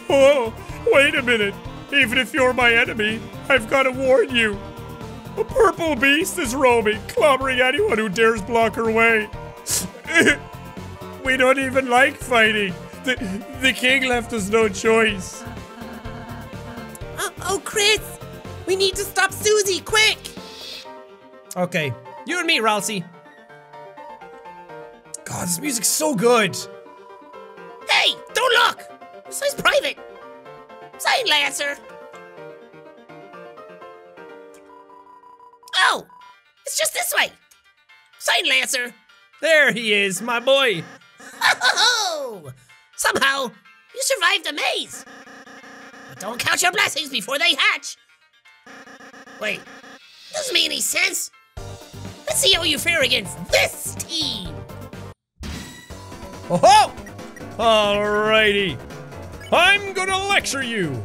Oh, 0.10 0.54
wait 0.92 1.14
a 1.16 1.22
minute. 1.22 1.54
Even 1.94 2.18
if 2.18 2.34
you're 2.34 2.54
my 2.54 2.74
enemy, 2.74 3.20
I've 3.48 3.70
got 3.70 3.84
to 3.84 3.92
warn 3.92 4.36
you. 4.36 4.60
A 5.38 5.44
purple 5.44 5.96
beast 5.96 6.40
is 6.40 6.56
roaming, 6.56 7.00
clobbering 7.02 7.62
anyone 7.62 7.98
who 7.98 8.10
dares 8.10 8.42
block 8.42 8.76
her 8.76 8.92
way. 8.92 9.30
we 11.24 11.38
don't 11.38 11.60
even 11.60 11.90
like 11.90 12.16
fighting. 12.16 12.74
The, 13.04 13.16
the 13.62 13.74
king 13.74 14.06
left 14.06 14.34
us 14.34 14.50
no 14.50 14.70
choice. 14.70 15.44
Oh, 17.18 17.34
oh, 17.44 17.62
Chris. 17.64 18.00
We 18.68 18.76
need 18.76 18.96
to 18.96 19.04
stop 19.04 19.32
Susie, 19.32 19.82
quick. 19.82 20.18
Okay, 21.56 21.94
you 22.26 22.38
and 22.38 22.48
me, 22.48 22.60
Ralsei. 22.60 23.04
God, 25.26 25.48
this 25.48 25.60
music's 25.60 25.88
so 25.88 26.16
good. 26.16 26.56
Hey, 27.90 28.14
don't 28.34 28.54
look. 28.66 29.26
This 29.26 29.42
is 29.42 29.56
private. 29.56 29.98
Side 30.98 31.28
Lancer. 31.28 31.78
Oh, 35.78 36.06
it's 36.66 36.78
just 36.78 36.94
this 36.94 37.14
way. 37.18 37.32
Side 38.20 38.48
Lancer. 38.48 38.94
There 39.42 39.72
he 39.72 39.94
is, 39.94 40.22
my 40.22 40.40
boy. 40.40 40.84
Oh, 41.44 42.52
somehow 42.96 43.52
you 43.94 44.02
survived 44.02 44.46
the 44.46 44.54
maze. 44.54 45.06
But 46.10 46.20
don't 46.20 46.40
count 46.40 46.62
your 46.62 46.72
blessings 46.72 47.10
before 47.10 47.40
they 47.40 47.56
hatch. 47.56 47.98
Wait, 49.40 49.60
doesn't 50.34 50.54
make 50.54 50.66
any 50.66 50.82
sense. 50.82 51.32
Let's 52.28 52.40
see 52.40 52.54
how 52.54 52.64
you 52.64 52.78
fare 52.78 53.02
against 53.04 53.38
this 53.52 53.96
team. 53.96 54.56
Oh 56.50 56.58
ho! 56.64 56.92
Alrighty. 57.58 58.78
I'm 59.52 59.94
gonna 59.94 60.18
lecture 60.28 60.64
you. 60.64 61.02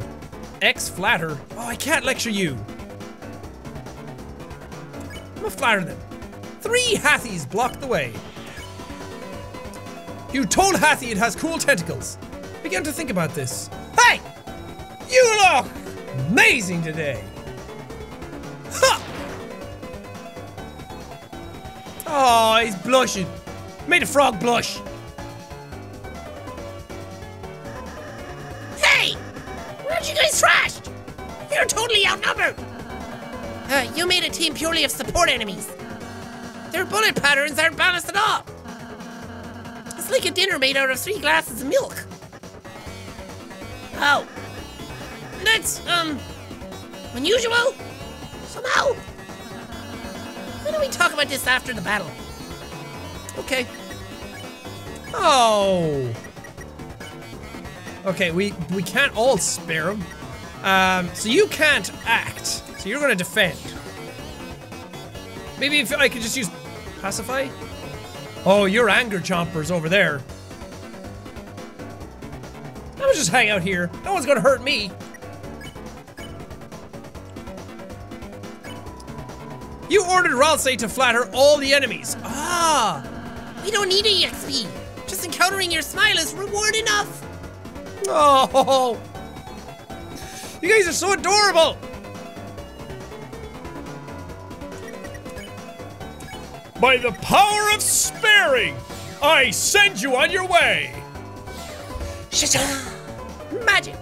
X 0.61 0.89
flatter. 0.89 1.37
Oh, 1.51 1.67
I 1.67 1.75
can't 1.75 2.05
lecture 2.05 2.29
you. 2.29 2.57
I'm 5.11 5.35
gonna 5.35 5.49
flatter 5.49 5.83
them. 5.83 5.97
Three 6.61 6.95
Hathys 6.95 7.45
block 7.45 7.79
the 7.79 7.87
way. 7.87 8.13
You 10.37 10.45
told 10.45 10.75
Hathy 10.75 11.09
it 11.09 11.17
has 11.17 11.35
cool 11.35 11.57
tentacles. 11.57 12.19
Began 12.61 12.83
to 12.83 12.91
think 12.91 13.09
about 13.09 13.31
this. 13.33 13.71
Hey! 13.99 14.21
You 15.09 15.23
look 15.35 15.65
amazing 16.29 16.83
today. 16.83 17.23
Ha! 18.69 19.01
Oh, 22.05 22.63
he's 22.63 22.75
blushing. 22.75 23.25
Made 23.87 24.03
a 24.03 24.05
frog 24.05 24.39
blush. 24.39 24.77
Hey, 28.77 29.13
where'd 29.87 30.07
you 30.07 30.13
guys 30.13 30.39
trashed? 30.39 30.91
You're 31.51 31.65
totally 31.65 32.05
outnumbered. 32.05 32.53
Uh, 33.69 33.91
you 33.95 34.05
made 34.05 34.23
a 34.23 34.29
team 34.29 34.53
purely 34.53 34.83
of 34.83 34.91
support 34.91 35.29
enemies. 35.29 35.67
Their 36.69 36.85
bullet 36.85 37.15
patterns 37.15 37.57
aren't 37.57 37.75
balanced 37.75 38.09
at 38.09 38.17
all. 38.17 38.45
It's 40.07 40.13
like 40.13 40.31
a 40.31 40.33
dinner 40.33 40.57
made 40.57 40.77
out 40.77 40.89
of 40.89 40.97
three 40.97 41.19
glasses 41.19 41.61
of 41.61 41.67
milk. 41.67 42.05
Oh. 43.95 44.25
That's, 45.43 45.85
um, 45.85 46.17
unusual? 47.13 47.73
Somehow. 48.45 48.93
Why 50.63 50.71
don't 50.71 50.79
we 50.79 50.87
talk 50.87 51.11
about 51.11 51.27
this 51.27 51.45
after 51.45 51.73
the 51.73 51.81
battle? 51.81 52.09
Okay. 53.39 53.67
Oh. 55.13 56.09
Okay, 58.05 58.31
we 58.31 58.53
we 58.73 58.83
can't 58.83 59.13
all 59.13 59.37
spare 59.37 59.89
him. 59.89 60.05
Um, 60.63 61.13
so 61.15 61.27
you 61.27 61.47
can't 61.47 61.91
act. 62.05 62.45
So 62.45 62.87
you're 62.87 63.01
gonna 63.01 63.13
defend. 63.13 63.59
Maybe 65.59 65.79
if 65.79 65.91
I 65.91 66.07
could 66.07 66.21
just 66.21 66.37
use 66.37 66.49
pacify. 67.01 67.49
Oh, 68.49 68.63
your 68.63 68.89
anger 68.89 69.19
chomper's 69.19 69.71
over 69.71 69.89
there. 69.89 70.21
I'll 73.01 73.13
just 73.13 73.29
hang 73.29 73.49
out 73.49 73.61
here. 73.61 73.91
No 74.05 74.13
one's 74.13 74.25
gonna 74.25 74.39
hurt 74.39 74.63
me. 74.63 74.89
You 79.89 80.05
ordered 80.05 80.31
Ralsei 80.31 80.77
to 80.77 80.87
flatter 80.87 81.29
all 81.33 81.57
the 81.57 81.73
enemies. 81.73 82.15
Ah! 82.23 83.05
We 83.65 83.71
don't 83.71 83.89
need 83.89 84.05
a 84.05 84.27
EXP. 84.27 84.65
Just 85.07 85.25
encountering 85.25 85.69
your 85.69 85.81
smile 85.81 86.17
is 86.17 86.33
reward 86.33 86.73
enough. 86.77 87.25
Oh! 88.07 88.97
You 90.61 90.69
guys 90.69 90.87
are 90.87 90.93
so 90.93 91.11
adorable! 91.11 91.77
By 96.79 96.97
the 96.97 97.11
power 97.11 97.73
of 97.73 97.81
sparing, 97.81 98.75
I 99.21 99.49
send 99.49 99.99
you 99.99 100.15
on 100.15 100.29
your 100.29 100.45
way! 100.45 100.93
Sha-sha! 102.31 102.61
Magic! 103.65 103.95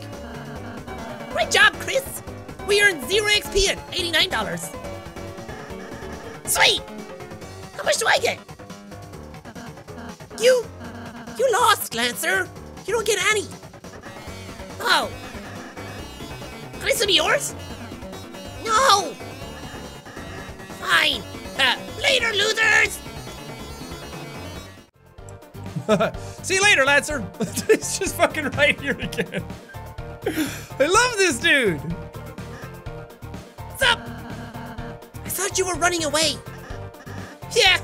Great 1.31 1.51
job, 1.51 1.73
Chris! 1.75 2.21
We 2.67 2.81
earned 2.81 3.07
zero 3.09 3.27
XP 3.27 3.69
and 3.69 3.79
$89. 3.91 4.75
Sweet! 6.45 6.81
How 7.77 7.83
much 7.83 7.97
do 7.97 8.07
I 8.07 8.17
get? 8.17 8.39
You... 10.37 10.65
You 11.37 11.51
lost, 11.53 11.95
Lancer! 11.95 12.49
You 12.85 12.93
don't 12.93 13.07
get 13.07 13.19
any! 13.31 13.45
Oh! 14.81 15.09
Can 16.73 16.91
I 16.91 17.05
be 17.05 17.13
yours? 17.13 17.55
No! 18.65 19.13
Fine! 20.81 21.23
Later, 22.01 22.31
losers! 22.33 22.99
See 26.43 26.55
you 26.55 26.63
later, 26.63 26.83
Lancer! 26.83 27.25
it's 27.69 27.99
just 27.99 28.15
fucking 28.15 28.45
right 28.51 28.79
here 28.79 28.99
again. 28.99 29.43
I 30.79 30.85
love 30.87 31.17
this 31.17 31.39
dude! 31.39 31.79
What's 33.57 33.83
up? 33.83 33.99
I 33.99 35.29
thought 35.29 35.57
you 35.57 35.65
were 35.67 35.75
running 35.75 36.03
away. 36.03 36.33
Yeah, 37.55 37.79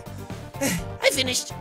I 0.60 1.10
finished. 1.12 1.54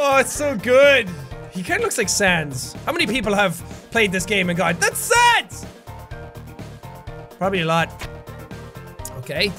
Oh, 0.00 0.18
it's 0.18 0.32
so 0.32 0.56
good! 0.56 1.08
He 1.50 1.64
kind 1.64 1.80
of 1.80 1.84
looks 1.84 1.98
like 1.98 2.08
Sans. 2.08 2.74
How 2.86 2.92
many 2.92 3.06
people 3.06 3.34
have 3.34 3.56
played 3.90 4.12
this 4.12 4.24
game 4.24 4.48
and 4.48 4.56
gone, 4.56 4.76
That's 4.78 4.98
Sans! 5.12 5.66
Probably 7.38 7.62
a 7.62 7.66
lot. 7.66 8.07
Okay. 9.30 9.52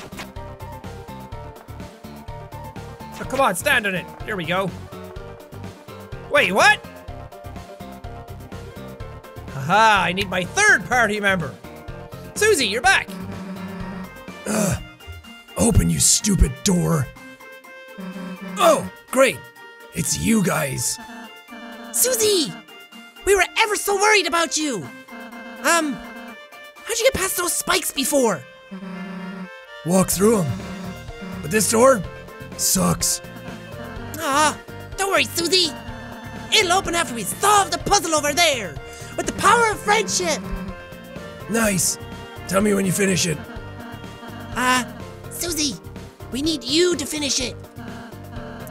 Oh, 3.22 3.26
come 3.30 3.40
on, 3.40 3.54
stand 3.54 3.86
on 3.86 3.94
it. 3.94 4.06
Here 4.26 4.36
we 4.36 4.44
go. 4.44 4.68
Wait, 6.32 6.52
what? 6.52 6.84
Haha, 9.54 10.06
I 10.06 10.12
need 10.12 10.28
my 10.28 10.44
third 10.44 10.86
party 10.86 11.20
member. 11.20 11.54
Susie, 12.34 12.66
you're 12.66 12.82
back. 12.82 13.08
Ugh. 14.48 14.82
Open, 15.56 15.88
you 15.88 16.00
stupid 16.00 16.52
door. 16.64 17.06
Oh, 18.58 18.92
great. 19.12 19.38
It's 19.94 20.18
you 20.18 20.44
guys. 20.44 20.98
Susie! 21.92 22.52
We 23.24 23.36
were 23.36 23.46
ever 23.60 23.76
so 23.76 23.96
worried 23.98 24.26
about 24.26 24.58
you. 24.58 24.78
Um, 25.62 25.94
how'd 25.94 26.98
you 26.98 27.04
get 27.04 27.14
past 27.14 27.38
those 27.38 27.54
spikes 27.54 27.92
before? 27.92 28.42
Walk 29.86 30.10
through 30.10 30.44
them. 30.44 30.60
But 31.42 31.52
this 31.52 31.72
door 31.72 32.04
sucks. 32.58 33.22
Ah, 34.18 34.60
don't 34.98 35.10
worry, 35.10 35.24
Susie. 35.24 35.72
It'll 36.52 36.74
open 36.74 36.96
after 36.96 37.16
we 37.16 37.24
solve 37.24 37.72
the 37.72 37.78
puzzle 37.78 38.14
over 38.14 38.34
there 38.34 38.76
with 39.16 39.26
the 39.26 39.34
power 39.34 39.72
of 39.72 39.80
friendship. 39.80 40.42
Nice. 41.50 41.98
Tell 42.48 42.62
me 42.62 42.74
when 42.74 42.86
you 42.86 42.92
finish 42.92 43.26
it. 43.26 43.38
Ah, 44.56 44.86
uh, 44.86 45.32
Susie, 45.32 45.76
we 46.32 46.42
need 46.42 46.64
you 46.64 46.96
to 46.96 47.06
finish 47.06 47.40
it. 47.40 47.56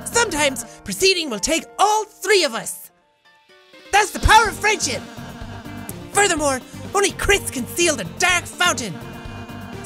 Sometimes 0.05 0.65
proceeding 0.85 1.31
will 1.31 1.39
take 1.39 1.65
all 1.79 2.05
three 2.05 2.45
of 2.45 2.55
us. 2.55 2.91
That's 3.93 4.11
the 4.11 4.21
power 4.21 4.49
of 4.49 4.57
friendship. 4.57 5.01
Furthermore, 6.13 6.61
only 6.95 7.13
Chris 7.13 7.51
can 7.51 7.67
seal 7.67 7.97
the 7.97 8.05
dark 8.19 8.45
fountain. 8.45 8.93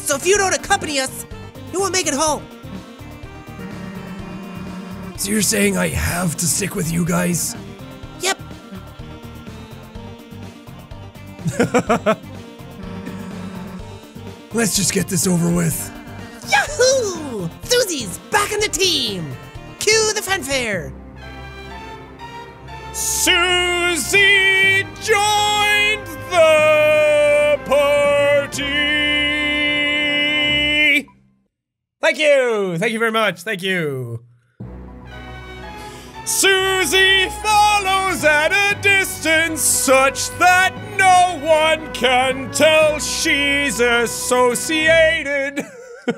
So 0.03 0.17
if 0.17 0.27
you 0.27 0.37
don't 0.37 0.53
accompany 0.53 0.99
us, 0.99 1.25
you 1.73 1.79
won't 1.81 1.93
make 1.93 2.09
it 2.09 2.15
home. 2.15 2.45
So 5.17 5.31
you're 5.31 5.43
saying 5.43 5.79
I 5.79 5.89
have 5.89 6.37
to 6.37 6.47
stick 6.47 6.75
with 6.75 6.93
you 6.93 7.07
guys? 7.07 7.55
Yep. 8.21 8.39
Let's 14.53 14.75
just 14.77 14.93
get 14.93 15.07
this 15.07 15.29
over 15.29 15.55
with. 15.55 15.91
Yahoo! 16.51 17.49
Susie's 17.63 18.19
back 18.31 18.53
on 18.53 18.59
the 18.59 18.69
team. 18.69 19.31
Cue 19.79 20.13
the 20.15 20.23
fanfare. 20.23 20.93
Susie 22.93 24.83
joined 25.01 26.07
the 26.31 27.61
party. 27.65 29.12
Thank 32.03 32.19
you. 32.19 32.77
Thank 32.79 32.93
you 32.93 32.99
very 32.99 33.13
much. 33.13 33.43
Thank 33.43 33.63
you. 33.63 34.25
Susie 36.25 37.29
follows 37.29 38.25
at 38.25 38.53
a 38.53 38.77
distance 38.83 39.61
such 39.61 40.31
that 40.39 40.75
no 40.97 41.39
one 41.47 41.93
can 41.93 42.51
tell 42.51 42.99
she's 42.99 43.79
associated. 43.79 45.65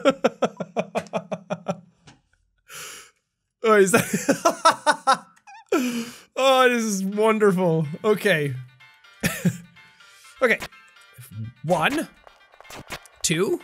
oh, 3.62 3.76
is 3.76 3.92
that? 3.92 5.26
oh, 6.36 6.68
this 6.70 6.82
is 6.84 7.04
wonderful. 7.04 7.86
Okay. 8.02 8.54
okay. 10.42 10.58
One, 11.62 12.08
two, 13.22 13.60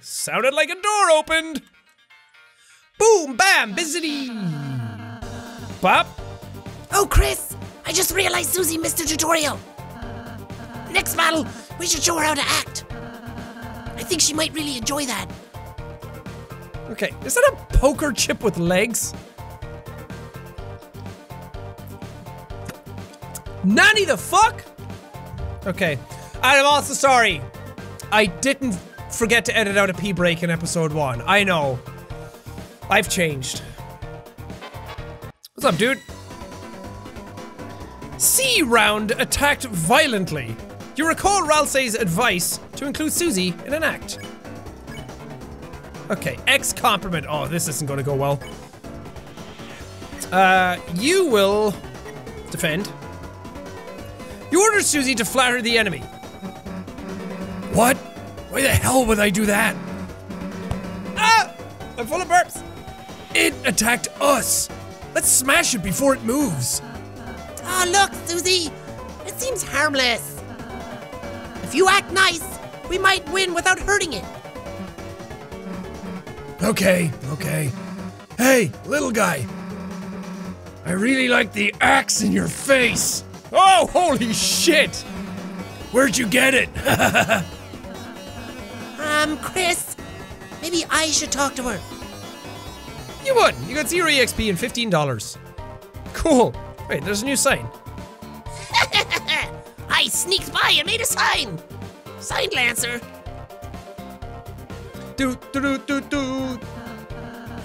Sounded 0.00 0.54
like 0.54 0.70
a 0.70 0.80
door 0.80 1.10
opened. 1.12 1.62
Boom, 2.98 3.36
bam, 3.36 3.74
bizzity. 3.74 4.28
Pop. 5.80 6.06
Oh, 6.92 7.06
Chris, 7.08 7.56
I 7.84 7.92
just 7.92 8.14
realized 8.14 8.50
Susie 8.50 8.78
missed 8.78 8.98
the 8.98 9.04
tutorial. 9.04 9.58
Next 10.92 11.16
battle, 11.16 11.46
we 11.78 11.86
should 11.86 12.02
show 12.02 12.16
her 12.18 12.24
how 12.24 12.34
to 12.34 12.42
act. 12.42 12.84
I 13.96 14.02
think 14.02 14.20
she 14.20 14.32
might 14.32 14.52
really 14.54 14.78
enjoy 14.78 15.06
that. 15.06 15.26
Okay, 16.90 17.12
is 17.24 17.34
that 17.34 17.52
a 17.52 17.76
poker 17.76 18.12
chip 18.12 18.42
with 18.42 18.58
legs? 18.58 19.12
Nanny 23.64 24.04
the 24.04 24.16
fuck? 24.16 24.64
Okay, 25.66 25.98
I'm 26.42 26.64
also 26.64 26.94
sorry. 26.94 27.42
I 28.10 28.26
didn't 28.26 28.78
forget 29.10 29.44
to 29.46 29.56
edit 29.56 29.76
out 29.76 29.90
a 29.90 29.94
pee 29.94 30.12
break 30.12 30.42
in 30.42 30.50
episode 30.50 30.92
one. 30.92 31.22
I 31.26 31.44
know. 31.44 31.78
I've 32.90 33.08
changed. 33.08 33.62
What's 35.54 35.64
up, 35.64 35.76
dude? 35.76 36.00
C. 38.16 38.62
Round 38.62 39.12
attacked 39.12 39.64
violently. 39.64 40.54
You 40.96 41.06
recall 41.06 41.42
Ralsei's 41.42 41.94
advice 41.94 42.58
to 42.76 42.86
include 42.86 43.12
Susie 43.12 43.54
in 43.66 43.74
an 43.74 43.82
act. 43.82 44.18
Okay, 46.10 46.38
X 46.46 46.72
compliment. 46.72 47.26
Oh, 47.28 47.46
this 47.46 47.68
isn't 47.68 47.86
gonna 47.86 48.02
go 48.02 48.14
well. 48.14 48.40
Uh, 50.32 50.78
you 50.94 51.26
will 51.26 51.74
defend. 52.50 52.90
You 54.50 54.62
order 54.62 54.80
Susie 54.80 55.14
to 55.14 55.24
flatter 55.24 55.60
the 55.60 55.78
enemy. 55.78 56.00
What? 57.72 57.96
Why 58.50 58.62
the 58.62 58.68
hell 58.68 59.04
would 59.04 59.18
I 59.18 59.30
do 59.30 59.46
that? 59.46 59.76
Ah! 61.16 61.54
I'm 61.98 62.06
full 62.06 62.20
of 62.20 62.28
burps. 62.28 62.62
It 63.34 63.54
attacked 63.66 64.08
us. 64.20 64.68
Let's 65.14 65.28
smash 65.28 65.74
it 65.74 65.82
before 65.82 66.14
it 66.14 66.22
moves. 66.22 66.80
Oh, 67.64 67.84
look, 67.90 68.14
Susie. 68.26 68.70
It 69.26 69.38
seems 69.38 69.62
harmless. 69.62 70.40
If 71.62 71.74
you 71.74 71.88
act 71.88 72.12
nice, 72.12 72.58
we 72.88 72.98
might 72.98 73.28
win 73.30 73.52
without 73.52 73.78
hurting 73.78 74.14
it. 74.14 74.24
Okay, 76.62 77.12
okay. 77.32 77.70
Hey, 78.38 78.72
little 78.86 79.12
guy. 79.12 79.46
I 80.86 80.92
really 80.92 81.28
like 81.28 81.52
the 81.52 81.74
axe 81.80 82.22
in 82.22 82.32
your 82.32 82.48
face. 82.48 83.22
Oh, 83.52 83.88
holy 83.92 84.32
shit! 84.32 84.96
Where'd 85.92 86.16
you 86.16 86.26
get 86.26 86.54
it? 86.54 86.70
Um, 89.18 89.36
Chris, 89.38 89.96
maybe 90.62 90.84
I 90.90 91.06
should 91.08 91.32
talk 91.32 91.56
to 91.56 91.64
her. 91.64 91.80
you 93.26 93.34
would. 93.34 93.56
You 93.66 93.74
got 93.74 93.88
zero 93.88 94.08
EXP 94.08 94.48
and 94.48 94.56
fifteen 94.56 94.90
dollars. 94.90 95.36
Cool. 96.12 96.54
Wait, 96.88 97.04
there's 97.04 97.22
a 97.22 97.24
new 97.24 97.34
sign. 97.34 97.66
I 99.88 100.06
sneaked 100.08 100.52
by 100.52 100.72
and 100.78 100.86
made 100.86 101.00
a 101.00 101.04
sign. 101.04 101.58
Sign 102.20 102.48
Lancer. 102.54 103.00
Do 105.16 105.36
do 105.52 105.60
do 105.60 105.78
do 105.78 106.00
do. 106.00 106.20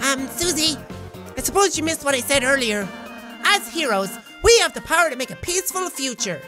Um, 0.02 0.26
Susie, 0.26 0.76
I 1.36 1.40
suppose 1.40 1.78
you 1.78 1.84
missed 1.84 2.04
what 2.04 2.16
I 2.16 2.20
said 2.20 2.42
earlier. 2.42 2.88
As 3.44 3.72
heroes, 3.72 4.10
we 4.42 4.58
have 4.58 4.74
the 4.74 4.80
power 4.80 5.08
to 5.08 5.14
make 5.14 5.30
a 5.30 5.36
peaceful 5.36 5.88
future. 5.88 6.42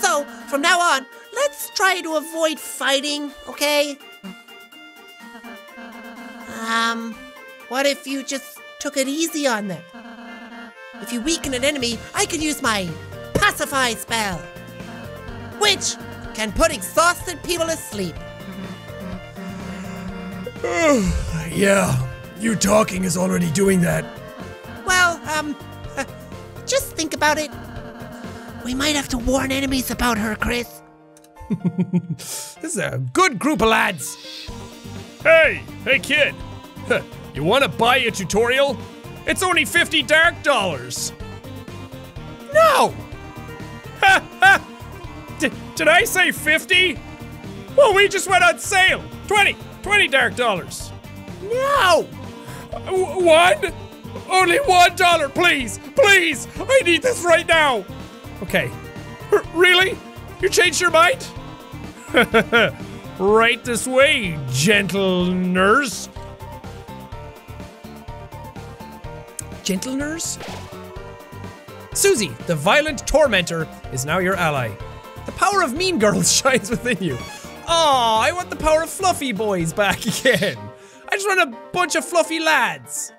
So, 0.00 0.24
from 0.48 0.62
now 0.62 0.80
on, 0.80 1.04
let's 1.34 1.68
try 1.74 2.00
to 2.00 2.16
avoid 2.16 2.58
fighting, 2.58 3.30
okay? 3.46 3.98
Um, 6.62 7.14
what 7.68 7.86
if 7.86 8.06
you 8.06 8.22
just 8.22 8.60
took 8.78 8.96
it 8.96 9.08
easy 9.08 9.46
on 9.48 9.66
them? 9.66 9.82
If 11.00 11.12
you 11.12 11.20
weaken 11.20 11.54
an 11.54 11.64
enemy, 11.64 11.98
I 12.14 12.24
can 12.24 12.40
use 12.40 12.62
my 12.62 12.88
pacify 13.34 13.94
spell, 13.94 14.38
which 15.58 15.96
can 16.34 16.52
put 16.52 16.72
exhausted 16.72 17.42
people 17.42 17.66
asleep. 17.66 18.14
Yeah, 21.52 22.08
you 22.40 22.56
talking 22.56 23.04
is 23.04 23.18
already 23.18 23.50
doing 23.50 23.82
that. 23.82 24.06
Well, 24.86 25.20
um, 25.36 25.54
just 26.66 26.96
think 26.96 27.12
about 27.12 27.36
it. 27.36 27.50
We 28.64 28.72
might 28.72 28.96
have 28.96 29.08
to 29.08 29.18
warn 29.18 29.52
enemies 29.52 29.90
about 29.90 30.16
her, 30.16 30.34
Chris. 30.36 30.80
This 32.16 32.56
is 32.62 32.78
a 32.78 33.02
good 33.12 33.38
group 33.38 33.60
of 33.60 33.68
lads. 33.68 34.16
Hey, 35.22 35.62
hey 35.84 35.98
kid. 35.98 36.34
You 37.34 37.44
want 37.44 37.64
to 37.64 37.68
buy 37.68 37.96
a 37.98 38.10
tutorial? 38.10 38.76
It's 39.26 39.42
only 39.42 39.64
50 39.64 40.02
dark 40.02 40.42
dollars. 40.42 41.12
No! 42.52 42.94
Ha 44.00 44.22
ha! 44.40 44.68
Did, 45.74 45.88
I 45.88 46.04
say 46.04 46.30
50? 46.30 46.98
Well, 47.76 47.94
we 47.94 48.08
just 48.08 48.28
went 48.28 48.44
on 48.44 48.58
sale. 48.58 49.02
20, 49.26 49.56
20 49.82 50.08
dark 50.08 50.36
dollars. 50.36 50.92
No! 51.42 52.06
One? 52.90 53.72
Only 54.30 54.58
one 54.58 54.94
dollar, 54.94 55.28
please, 55.28 55.80
please! 55.96 56.46
I 56.58 56.80
need 56.84 57.02
this 57.02 57.22
right 57.24 57.46
now! 57.46 57.84
Okay. 58.42 58.70
R- 59.32 59.42
really? 59.54 59.96
You 60.40 60.48
changed 60.48 60.80
your 60.80 60.90
mind? 60.90 61.26
right 63.18 63.62
this 63.64 63.86
way, 63.86 64.38
gentle 64.50 65.26
nurse. 65.26 66.08
Gentle 69.62 69.94
nurse? 69.94 70.38
Susie, 71.94 72.32
the 72.46 72.56
violent 72.56 73.06
tormentor, 73.06 73.68
is 73.92 74.04
now 74.04 74.18
your 74.18 74.34
ally. 74.34 74.70
The 75.26 75.32
power 75.32 75.62
of 75.62 75.74
mean 75.74 75.98
girls 75.98 76.32
shines 76.36 76.70
within 76.70 76.98
you. 77.00 77.18
Aw, 77.66 78.20
I 78.20 78.32
want 78.32 78.50
the 78.50 78.56
power 78.56 78.82
of 78.82 78.90
fluffy 78.90 79.32
boys 79.32 79.72
back 79.72 80.04
again. 80.06 80.58
I 81.08 81.16
just 81.16 81.28
want 81.28 81.54
a 81.54 81.58
bunch 81.72 81.94
of 81.94 82.04
fluffy 82.04 82.40
lads. 82.40 83.12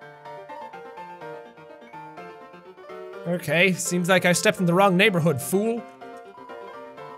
Okay, 3.27 3.71
seems 3.73 4.09
like 4.09 4.25
I 4.25 4.33
stepped 4.33 4.59
in 4.59 4.65
the 4.65 4.73
wrong 4.73 4.97
neighborhood, 4.97 5.41
fool. 5.41 5.81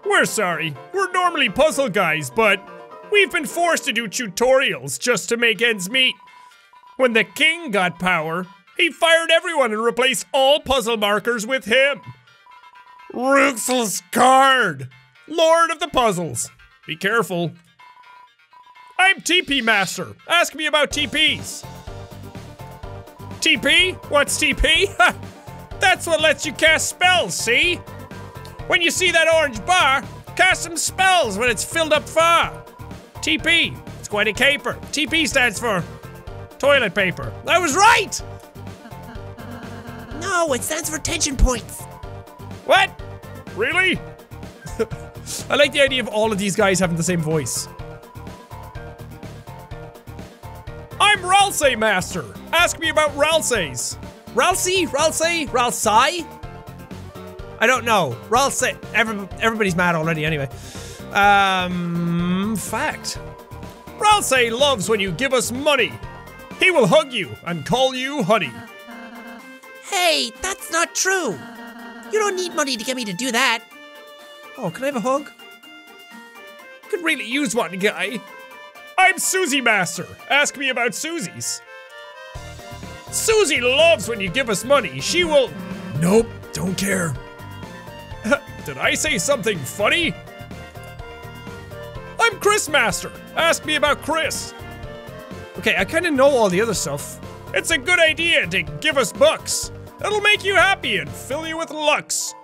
We're 0.05 0.25
sorry. 0.25 0.75
We're 0.93 1.11
normally 1.11 1.49
puzzle 1.49 1.89
guys, 1.89 2.29
but 2.29 2.61
we've 3.11 3.31
been 3.31 3.47
forced 3.47 3.85
to 3.85 3.91
do 3.91 4.07
tutorials 4.07 4.99
just 4.99 5.29
to 5.29 5.37
make 5.37 5.63
ends 5.63 5.89
meet. 5.89 6.13
When 6.97 7.13
the 7.13 7.23
king 7.23 7.71
got 7.71 7.97
power, 7.97 8.45
he 8.77 8.91
fired 8.91 9.31
everyone 9.31 9.71
and 9.71 9.83
replaced 9.83 10.25
all 10.33 10.59
puzzle 10.59 10.97
markers 10.97 11.45
with 11.45 11.65
him. 11.65 12.01
Rouxls 13.13 14.01
Kaard, 14.11 14.89
Lord 15.27 15.71
of 15.71 15.79
the 15.79 15.87
Puzzles. 15.87 16.49
Be 16.85 16.95
careful. 16.95 17.51
I'm 18.99 19.17
TP 19.21 19.63
Master. 19.63 20.15
Ask 20.27 20.55
me 20.55 20.65
about 20.65 20.91
TPs. 20.91 21.65
TP? 23.39 23.95
What's 24.09 24.41
TP? 24.41 24.95
That's 25.79 26.07
what 26.07 26.21
lets 26.21 26.45
you 26.45 26.53
cast 26.53 26.89
spells, 26.89 27.35
see? 27.35 27.75
When 28.67 28.81
you 28.81 28.89
see 28.89 29.11
that 29.11 29.31
orange 29.31 29.63
bar, 29.65 30.03
cast 30.35 30.63
some 30.63 30.77
spells 30.77 31.37
when 31.37 31.49
it's 31.49 31.63
filled 31.63 31.93
up 31.93 32.07
far. 32.07 32.63
TP. 33.17 33.77
It's 33.99 34.07
quite 34.07 34.27
a 34.27 34.33
caper. 34.33 34.73
TP 34.91 35.27
stands 35.27 35.59
for 35.59 35.83
toilet 36.57 36.95
paper. 36.95 37.31
I 37.47 37.59
was 37.59 37.75
right! 37.75 38.21
No, 40.19 40.53
it 40.53 40.63
stands 40.63 40.89
for 40.89 40.97
tension 40.97 41.35
points. 41.35 41.81
What? 42.65 42.91
Really? 43.55 43.99
I 45.49 45.55
like 45.55 45.71
the 45.71 45.81
idea 45.81 46.01
of 46.01 46.07
all 46.07 46.31
of 46.31 46.37
these 46.37 46.55
guys 46.55 46.79
having 46.79 46.97
the 46.97 47.03
same 47.03 47.21
voice. 47.21 47.67
I'm 50.99 51.19
Ralsei 51.19 51.77
Master. 51.77 52.25
Ask 52.51 52.79
me 52.79 52.89
about 52.89 53.11
Ralseis. 53.11 53.97
Ralsei? 54.33 54.87
Ralsei? 54.87 55.47
Ralsei? 55.49 56.25
I 57.59 57.67
don't 57.67 57.85
know. 57.85 58.17
Ralsei. 58.29 58.77
Every, 58.93 59.27
everybody's 59.39 59.75
mad 59.75 59.95
already 59.95 60.25
anyway. 60.25 60.49
Um, 61.11 62.55
fact. 62.57 63.19
Ralsei 63.97 64.51
loves 64.51 64.89
when 64.89 64.99
you 64.99 65.11
give 65.11 65.33
us 65.33 65.51
money. 65.51 65.93
He 66.59 66.71
will 66.71 66.87
hug 66.87 67.13
you 67.13 67.35
and 67.45 67.65
call 67.65 67.95
you 67.95 68.23
honey. 68.23 68.51
Hey, 69.95 70.33
that's 70.41 70.71
not 70.73 70.93
true. 70.93 71.39
You 72.11 72.19
don't 72.19 72.35
need 72.35 72.53
money 72.53 72.75
to 72.75 72.83
get 72.83 72.97
me 72.97 73.05
to 73.05 73.13
do 73.13 73.31
that. 73.31 73.63
Oh, 74.57 74.69
can 74.69 74.83
I 74.83 74.87
have 74.87 74.97
a 74.97 74.99
hug? 74.99 75.31
Could 76.89 77.01
really 77.01 77.23
use 77.23 77.55
one, 77.55 77.79
guy. 77.79 78.19
I'm 78.97 79.17
Susie 79.17 79.61
Master. 79.61 80.05
Ask 80.29 80.57
me 80.57 80.67
about 80.67 80.95
Susie's. 80.95 81.61
Susie 83.09 83.61
loves 83.61 84.09
when 84.09 84.19
you 84.19 84.29
give 84.29 84.49
us 84.49 84.65
money. 84.65 84.99
She 84.99 85.23
will. 85.23 85.49
Nope, 86.01 86.27
don't 86.51 86.77
care. 86.77 87.13
Did 88.65 88.77
I 88.77 88.95
say 88.95 89.17
something 89.17 89.57
funny? 89.57 90.13
I'm 92.19 92.37
Chris 92.41 92.67
Master. 92.67 93.13
Ask 93.37 93.65
me 93.65 93.75
about 93.75 94.01
Chris. 94.01 94.53
Okay, 95.57 95.75
I 95.77 95.85
kind 95.85 96.05
of 96.05 96.13
know 96.13 96.27
all 96.27 96.49
the 96.49 96.59
other 96.59 96.73
stuff. 96.73 97.17
It's 97.53 97.71
a 97.71 97.77
good 97.77 97.99
idea 97.99 98.45
to 98.47 98.61
give 98.61 98.97
us 98.97 99.13
bucks. 99.13 99.71
It'll 100.05 100.21
make 100.21 100.43
you 100.43 100.53
happy 100.55 100.97
and 100.97 101.09
fill 101.09 101.47
you 101.47 101.57
with 101.57 101.71
lux. 101.71 102.35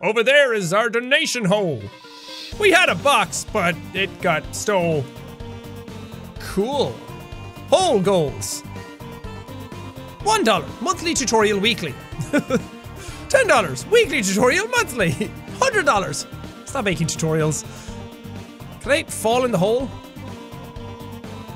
Over 0.00 0.22
there 0.22 0.54
is 0.54 0.72
our 0.72 0.88
donation 0.88 1.44
hole. 1.44 1.82
We 2.60 2.70
had 2.70 2.88
a 2.88 2.94
box, 2.94 3.44
but 3.52 3.74
it 3.92 4.20
got 4.20 4.54
stole. 4.54 5.04
Cool. 6.38 6.94
Hole 7.70 7.98
goals. 8.00 8.60
One 10.22 10.44
dollar 10.44 10.68
monthly 10.80 11.12
tutorial 11.12 11.58
weekly. 11.58 11.92
Ten 13.28 13.48
dollars 13.48 13.84
weekly 13.86 14.22
tutorial 14.22 14.68
monthly. 14.68 15.10
Hundred 15.60 15.86
dollars. 15.86 16.24
Stop 16.66 16.84
making 16.84 17.08
tutorials. 17.08 17.64
Can 18.80 18.92
I 18.92 19.02
fall 19.02 19.44
in 19.44 19.50
the 19.50 19.58
hole? 19.58 19.90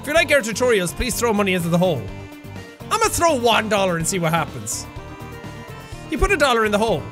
If 0.00 0.08
you 0.08 0.12
like 0.12 0.28
our 0.32 0.40
tutorials, 0.40 0.92
please 0.92 1.14
throw 1.14 1.32
money 1.32 1.54
into 1.54 1.68
the 1.68 1.78
hole. 1.78 2.02
I'm 2.90 2.98
gonna 2.98 3.10
throw 3.10 3.36
one 3.36 3.68
dollar 3.68 3.96
and 3.96 4.04
see 4.04 4.18
what 4.18 4.32
happens. 4.32 4.86
You 6.12 6.18
put 6.18 6.30
a 6.30 6.36
dollar 6.36 6.66
in 6.66 6.72
the 6.72 6.78
hole. 6.78 7.02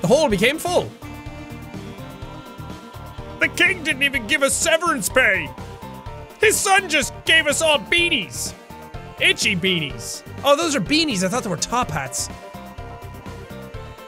The 0.00 0.08
hole 0.08 0.28
became 0.28 0.58
full. 0.58 0.90
The 3.38 3.46
king 3.46 3.84
didn't 3.84 4.02
even 4.02 4.26
give 4.26 4.42
us 4.42 4.52
severance 4.52 5.08
pay. 5.08 5.48
His 6.40 6.56
son 6.58 6.88
just 6.88 7.14
gave 7.24 7.46
us 7.46 7.62
all 7.62 7.78
beanies. 7.78 8.52
Itchy 9.20 9.54
beanies. 9.54 10.24
Oh, 10.42 10.56
those 10.56 10.74
are 10.74 10.80
beanies. 10.80 11.22
I 11.22 11.28
thought 11.28 11.44
they 11.44 11.50
were 11.50 11.56
top 11.56 11.88
hats. 11.88 12.28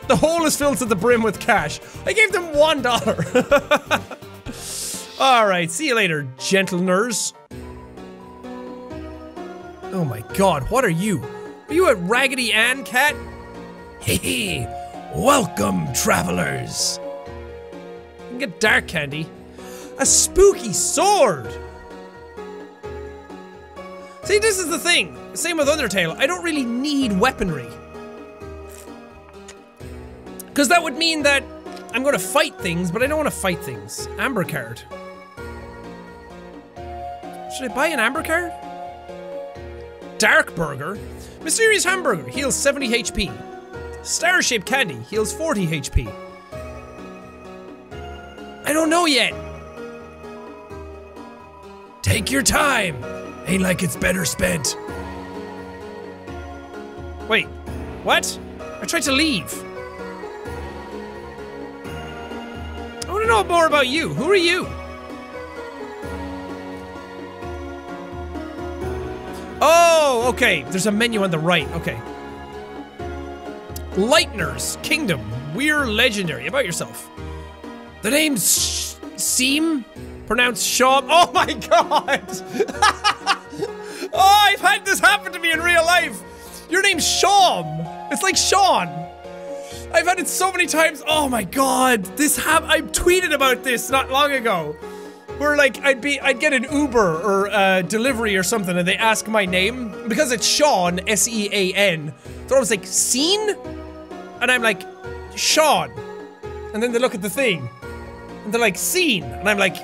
The 0.08 0.16
hole 0.16 0.44
is 0.46 0.56
filled 0.56 0.78
to 0.78 0.84
the 0.84 0.96
brim 0.96 1.22
with 1.22 1.38
cash. 1.38 1.78
I 2.04 2.12
gave 2.12 2.32
them 2.32 2.52
one 2.52 2.82
dollar. 2.82 3.24
all 5.20 5.46
right, 5.46 5.70
see 5.70 5.86
you 5.86 5.94
later, 5.94 6.26
gentle 6.38 6.80
nurse. 6.80 7.34
Oh 9.92 10.04
my 10.04 10.24
god, 10.34 10.68
what 10.70 10.84
are 10.84 10.90
you? 10.90 11.22
Are 11.68 11.74
you 11.74 11.86
a 11.88 11.94
Raggedy 11.94 12.52
Ann 12.52 12.82
cat? 12.82 13.14
Welcome, 15.14 15.92
travelers. 15.92 16.98
Get 18.38 18.58
dark 18.58 18.88
candy. 18.88 19.28
A 19.98 20.06
spooky 20.06 20.72
sword. 20.72 21.46
See, 24.24 24.40
this 24.40 24.58
is 24.58 24.68
the 24.68 24.80
thing. 24.80 25.16
Same 25.36 25.58
with 25.58 25.68
Undertale. 25.68 26.16
I 26.16 26.26
don't 26.26 26.42
really 26.42 26.64
need 26.64 27.20
weaponry. 27.20 27.68
Because 30.46 30.66
that 30.68 30.82
would 30.82 30.96
mean 30.96 31.22
that 31.22 31.44
I'm 31.92 32.02
going 32.02 32.14
to 32.14 32.18
fight 32.18 32.58
things, 32.60 32.90
but 32.90 33.04
I 33.04 33.06
don't 33.06 33.18
want 33.18 33.30
to 33.30 33.40
fight 33.40 33.60
things. 33.60 34.08
Amber 34.18 34.42
card. 34.42 34.82
Should 37.56 37.70
I 37.70 37.74
buy 37.74 37.86
an 37.86 38.00
amber 38.00 38.24
card? 38.24 38.52
Dark 40.18 40.56
Burger. 40.56 40.98
Mysterious 41.42 41.84
Hamburger 41.84 42.28
heals 42.28 42.56
70 42.56 42.88
HP. 42.88 43.49
Star 44.02 44.40
shaped 44.42 44.66
candy 44.66 44.98
heals 45.08 45.32
40 45.32 45.66
HP. 45.66 46.12
I 48.64 48.72
don't 48.72 48.88
know 48.88 49.06
yet. 49.06 49.34
Take 52.02 52.30
your 52.30 52.42
time. 52.42 53.04
Ain't 53.46 53.62
like 53.62 53.82
it's 53.82 53.96
better 53.96 54.24
spent. 54.24 54.76
Wait, 57.28 57.46
what? 58.04 58.38
I 58.80 58.86
tried 58.86 59.02
to 59.02 59.12
leave. 59.12 59.52
I 63.06 63.12
want 63.12 63.22
to 63.24 63.28
know 63.28 63.44
more 63.44 63.66
about 63.66 63.86
you. 63.86 64.14
Who 64.14 64.30
are 64.30 64.36
you? 64.36 64.66
Oh, 69.60 70.26
okay. 70.30 70.62
There's 70.70 70.86
a 70.86 70.92
menu 70.92 71.22
on 71.22 71.30
the 71.30 71.38
right. 71.38 71.70
Okay. 71.72 72.00
Lightner's 74.00 74.78
Kingdom. 74.82 75.20
We're 75.54 75.84
legendary. 75.84 76.46
About 76.46 76.64
yourself. 76.64 77.10
The 78.00 78.10
name's 78.10 78.98
Seam? 79.16 79.84
Pronounced 80.26 80.66
Shaw. 80.66 81.02
Oh 81.06 81.30
my 81.34 81.52
god! 81.52 82.24
oh, 84.12 84.46
I've 84.48 84.60
had 84.60 84.86
this 84.86 85.00
happen 85.00 85.32
to 85.32 85.38
me 85.38 85.52
in 85.52 85.60
real 85.60 85.84
life. 85.84 86.18
Your 86.70 86.80
name's 86.82 87.06
Sean. 87.06 87.66
It's 88.10 88.22
like 88.22 88.38
Sean. 88.38 88.88
I've 89.92 90.06
had 90.06 90.18
it 90.18 90.28
so 90.28 90.50
many 90.50 90.66
times. 90.66 91.02
Oh 91.06 91.28
my 91.28 91.44
god, 91.44 92.04
this 92.16 92.38
hap- 92.38 92.62
I 92.62 92.80
tweeted 92.80 93.34
about 93.34 93.64
this 93.64 93.90
not 93.90 94.10
long 94.10 94.32
ago. 94.32 94.76
Where 95.36 95.56
like 95.58 95.78
I'd 95.84 96.00
be, 96.00 96.18
I'd 96.20 96.40
get 96.40 96.52
an 96.54 96.64
Uber 96.72 97.20
or 97.22 97.50
uh, 97.50 97.82
delivery 97.82 98.36
or 98.36 98.42
something, 98.42 98.78
and 98.78 98.86
they 98.88 98.96
ask 98.96 99.26
my 99.28 99.44
name 99.44 100.08
because 100.08 100.32
it's 100.32 100.46
Sean, 100.46 101.00
S 101.08 101.28
E 101.28 101.48
A 101.52 101.74
N. 101.74 102.14
They're 102.46 102.56
always 102.56 102.70
like, 102.70 102.86
"Scene," 102.86 103.56
and 104.40 104.50
I'm 104.50 104.62
like, 104.62 104.82
"Sean," 105.36 105.90
and 106.72 106.82
then 106.82 106.92
they 106.92 106.98
look 106.98 107.14
at 107.14 107.22
the 107.22 107.30
thing, 107.30 107.68
and 108.44 108.52
they're 108.52 108.60
like, 108.60 108.76
"Scene," 108.76 109.24
and 109.24 109.48
I'm 109.48 109.58
like, 109.58 109.76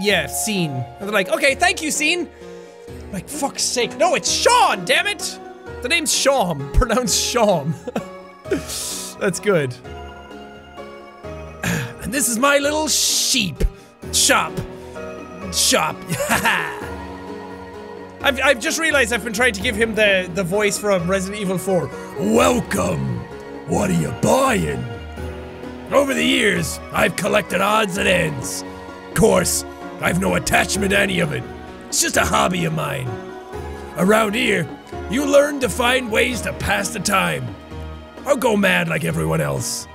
"Yeah, 0.00 0.26
scene," 0.26 0.72
and 0.72 1.00
they're 1.00 1.12
like, 1.12 1.28
"Okay, 1.30 1.54
thank 1.54 1.82
you, 1.82 1.90
scene." 1.90 2.28
I'm 3.08 3.14
like, 3.14 3.28
fuck's 3.28 3.62
sake, 3.62 3.96
no, 3.96 4.14
it's 4.14 4.30
Sean, 4.30 4.84
damn 4.84 5.06
it! 5.06 5.40
The 5.80 5.88
name's 5.88 6.12
Shawm, 6.12 6.74
pronounced 6.74 7.34
Shawm. 7.34 7.72
That's 9.18 9.40
good. 9.40 9.74
And 12.00 12.14
this 12.14 12.28
is 12.30 12.38
my 12.38 12.56
little 12.56 12.88
sheep 12.88 13.56
shop. 14.12 14.52
Shop. 15.52 15.94
I've, 18.22 18.40
I've 18.40 18.60
just 18.60 18.78
realized 18.78 19.12
I've 19.12 19.24
been 19.24 19.34
trying 19.34 19.52
to 19.52 19.60
give 19.60 19.76
him 19.76 19.94
the, 19.94 20.30
the 20.32 20.42
voice 20.42 20.78
from 20.78 21.10
Resident 21.10 21.42
Evil 21.42 21.58
4. 21.58 21.90
Welcome. 22.18 23.17
What 23.68 23.90
are 23.90 24.00
you 24.00 24.10
buying? 24.22 24.82
Over 25.92 26.14
the 26.14 26.24
years, 26.24 26.80
I've 26.90 27.16
collected 27.16 27.60
odds 27.60 27.98
and 27.98 28.08
ends. 28.08 28.64
Of 29.08 29.14
course, 29.14 29.62
I've 30.00 30.22
no 30.22 30.36
attachment 30.36 30.92
to 30.92 30.98
any 30.98 31.20
of 31.20 31.32
it. 31.32 31.44
It's 31.88 32.00
just 32.00 32.16
a 32.16 32.24
hobby 32.24 32.64
of 32.64 32.72
mine. 32.72 33.06
Around 33.98 34.36
here, 34.36 34.66
you 35.10 35.26
learn 35.26 35.60
to 35.60 35.68
find 35.68 36.10
ways 36.10 36.40
to 36.42 36.54
pass 36.54 36.88
the 36.88 37.00
time. 37.00 37.46
Or 38.24 38.36
go 38.36 38.56
mad 38.56 38.88
like 38.88 39.04
everyone 39.04 39.42
else. 39.42 39.86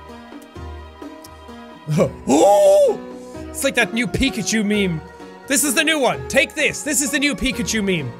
oh! 1.98 3.00
It's 3.48 3.64
like 3.64 3.74
that 3.74 3.92
new 3.92 4.06
Pikachu 4.06 4.64
meme. 4.64 5.00
This 5.48 5.64
is 5.64 5.74
the 5.74 5.82
new 5.82 5.98
one. 5.98 6.28
Take 6.28 6.54
this. 6.54 6.84
This 6.84 7.02
is 7.02 7.10
the 7.10 7.18
new 7.18 7.34
Pikachu 7.34 7.82
meme. 7.82 8.12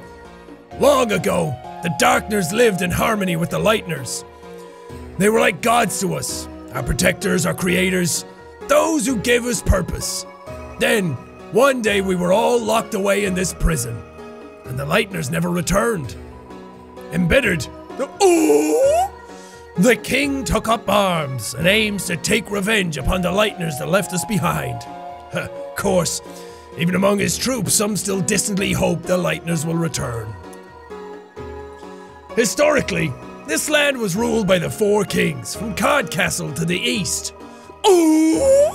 Long 0.81 1.13
ago, 1.13 1.55
the 1.85 1.95
Darkners 2.01 2.53
lived 2.53 2.83
in 2.83 2.91
harmony 2.91 3.37
with 3.37 3.51
the 3.51 3.59
Lightners. 3.61 4.25
They 5.19 5.29
were 5.29 5.41
like 5.41 5.63
gods 5.63 6.01
to 6.01 6.15
us, 6.15 6.49
our 6.73 6.83
protectors, 6.83 7.47
our 7.47 7.55
creators, 7.55 8.25
those 8.69 9.07
who 9.07 9.17
gave 9.17 9.45
us 9.45 9.63
purpose. 9.63 10.27
Then, 10.81 11.13
one 11.53 11.83
day 11.83 12.01
we 12.01 12.17
were 12.17 12.33
all 12.33 12.59
locked 12.59 12.95
away 12.95 13.25
in 13.25 13.35
this 13.35 13.55
prison, 13.55 14.03
and 14.65 14.79
the 14.79 14.85
Lightners 14.85 15.31
never 15.31 15.51
returned. 15.51 16.17
Embittered, 17.13 17.61
the, 17.97 18.11
oh, 18.21 19.13
the 19.77 19.95
king 19.95 20.43
took 20.43 20.67
up 20.67 20.89
arms 20.89 21.55
and 21.55 21.69
aims 21.69 22.07
to 22.07 22.17
take 22.17 22.51
revenge 22.51 22.97
upon 22.97 23.23
the 23.23 23.31
Lightners 23.31 23.79
that 23.79 23.89
left 23.89 24.13
us 24.13 24.25
behind. 24.25 24.83
of 25.33 25.77
course, 25.77 26.21
even 26.77 26.97
among 26.97 27.21
his 27.21 27.39
troops, 27.39 27.73
some 27.73 27.97
still 27.97 28.21
distantly 28.21 28.73
hope 28.73 29.03
the 29.03 29.17
Lightners 29.17 29.65
will 29.65 29.77
return. 29.77 30.35
Historically, 32.35 33.13
this 33.47 33.69
land 33.69 33.99
was 33.99 34.17
ruled 34.17 34.47
by 34.47 34.59
the 34.59 34.71
four 34.71 35.05
kings, 35.05 35.55
from 35.55 35.75
Card 35.75 36.11
Castle 36.11 36.53
to 36.55 36.65
the 36.65 36.79
east. 36.79 37.35
Ooh! 37.87 38.73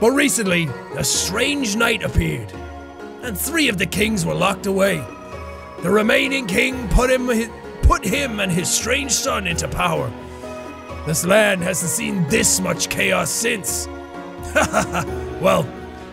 But 0.00 0.10
recently, 0.10 0.68
a 0.96 1.04
strange 1.04 1.76
knight 1.76 2.02
appeared, 2.02 2.52
and 3.22 3.38
three 3.38 3.68
of 3.68 3.78
the 3.78 3.86
kings 3.86 4.26
were 4.26 4.34
locked 4.34 4.66
away. 4.66 5.04
The 5.82 5.90
remaining 5.90 6.46
king 6.46 6.88
put 6.88 7.10
him, 7.10 7.28
put 7.82 8.04
him 8.04 8.40
and 8.40 8.50
his 8.50 8.68
strange 8.68 9.12
son 9.12 9.46
into 9.46 9.68
power. 9.68 10.12
This 11.06 11.24
land 11.24 11.62
hasn't 11.62 11.90
seen 11.90 12.26
this 12.28 12.60
much 12.60 12.88
chaos 12.88 13.30
since. 13.30 13.86
well, 15.40 15.68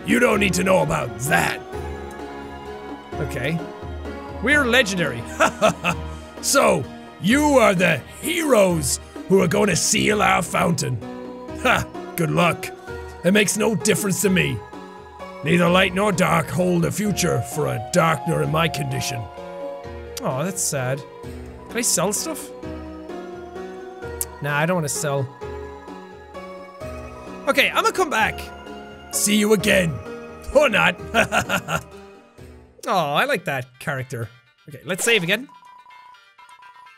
you 0.05 0.19
don't 0.19 0.39
need 0.39 0.53
to 0.53 0.63
know 0.63 0.83
about 0.83 1.17
that. 1.21 1.59
Okay. 3.15 3.59
We're 4.43 4.65
legendary. 4.65 5.23
So, 6.43 6.83
you 7.23 7.57
are 7.57 7.73
the 7.73 7.97
heroes 8.21 8.99
who 9.29 9.41
are 9.41 9.47
going 9.47 9.69
to 9.69 9.75
seal 9.75 10.21
our 10.21 10.41
fountain. 10.41 10.97
Ha! 11.61 11.87
Good 12.15 12.31
luck. 12.31 12.67
It 13.23 13.31
makes 13.33 13.57
no 13.57 13.73
difference 13.75 14.21
to 14.21 14.29
me. 14.29 14.59
Neither 15.43 15.67
light 15.69 15.93
nor 15.93 16.11
dark 16.11 16.47
hold 16.47 16.85
a 16.85 16.91
future 16.91 17.41
for 17.41 17.67
a 17.67 17.89
darkner 17.93 18.43
in 18.43 18.51
my 18.51 18.67
condition. 18.67 19.21
Oh, 20.21 20.43
that's 20.43 20.61
sad. 20.61 21.01
Can 21.69 21.77
I 21.77 21.81
sell 21.81 22.13
stuff? 22.13 22.49
Nah, 24.41 24.57
I 24.57 24.65
don't 24.65 24.75
want 24.75 24.87
to 24.87 24.93
sell. 24.93 25.27
Okay, 27.47 27.69
I'm 27.69 27.83
gonna 27.83 27.91
come 27.91 28.09
back. 28.09 28.39
See 29.13 29.37
you 29.37 29.53
again. 29.53 29.93
Or 30.55 30.69
not. 30.69 30.95
Oh, 32.85 33.13
I 33.13 33.23
like 33.23 33.45
that 33.45 33.79
character. 33.79 34.27
Okay, 34.67 34.81
let's 34.83 35.05
save 35.05 35.23
again. 35.23 35.47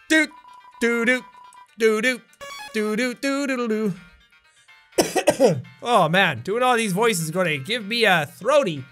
Doot, 0.08 0.30
doo 0.82 1.06
doo, 1.06 1.22
doo 1.80 2.02
doo, 2.02 2.22
doo 2.74 2.96
doo 2.96 3.14
doo 3.22 3.48
doo 3.48 3.68
doo. 3.68 3.94
Oh 5.82 6.08
man, 6.08 6.42
doing 6.42 6.64
all 6.64 6.78
these 6.78 6.94
voices 6.94 7.26
is 7.26 7.32
gonna 7.32 7.58
give 7.58 7.86
me 7.86 8.06
a 8.06 8.26
throaty. 8.26 8.84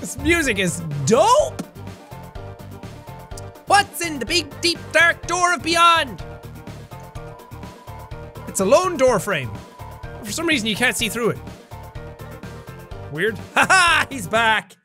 This 0.00 0.18
music 0.18 0.58
is 0.58 0.80
dope! 1.06 1.62
What's 3.66 4.00
in 4.04 4.18
the 4.18 4.26
big, 4.26 4.60
deep, 4.60 4.78
dark 4.92 5.26
door 5.26 5.54
of 5.54 5.62
beyond? 5.62 6.22
It's 8.46 8.60
a 8.60 8.64
lone 8.64 8.96
door 8.96 9.18
frame. 9.18 9.50
For 10.22 10.32
some 10.32 10.46
reason, 10.46 10.68
you 10.68 10.76
can't 10.76 10.96
see 10.96 11.08
through 11.08 11.30
it. 11.30 11.38
Weird. 13.12 13.38
Haha, 13.54 14.06
he's 14.10 14.26
back. 14.26 14.76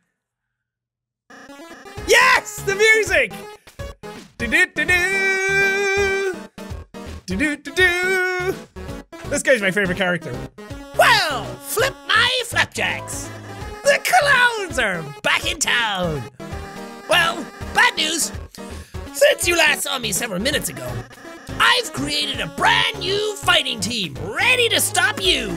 Yes, 2.12 2.58
the 2.63 2.76
music. 2.76 3.32
Do 4.38 4.45
do 4.45 4.65
do 4.76 4.84
do. 4.84 6.36
Do 7.26 7.38
do 7.38 7.56
do 7.56 7.71
do. 7.71 8.56
This 9.30 9.41
guy's 9.41 9.62
my 9.62 9.71
favorite 9.71 9.97
character. 9.97 10.36
Well, 10.97 11.45
flip 11.69 11.95
my 12.10 12.30
flapjacks. 12.47 13.30
The 13.86 13.97
clowns 14.04 14.78
are 14.78 15.02
back 15.24 15.50
in 15.50 15.58
town. 15.58 16.21
Well, 17.08 17.45
bad 17.74 17.95
news. 17.95 18.34
Since 19.13 19.47
you 19.47 19.56
last 19.56 19.84
saw 19.84 19.97
me 19.97 20.12
several 20.12 20.41
minutes 20.41 20.67
ago, 20.67 20.91
I've 21.62 21.93
created 21.93 22.41
a 22.41 22.47
brand 22.58 23.00
new 23.00 23.38
fighting 23.38 23.80
team 23.80 24.15
ready 24.21 24.67
to 24.67 24.82
stop 24.82 25.24
you. 25.24 25.47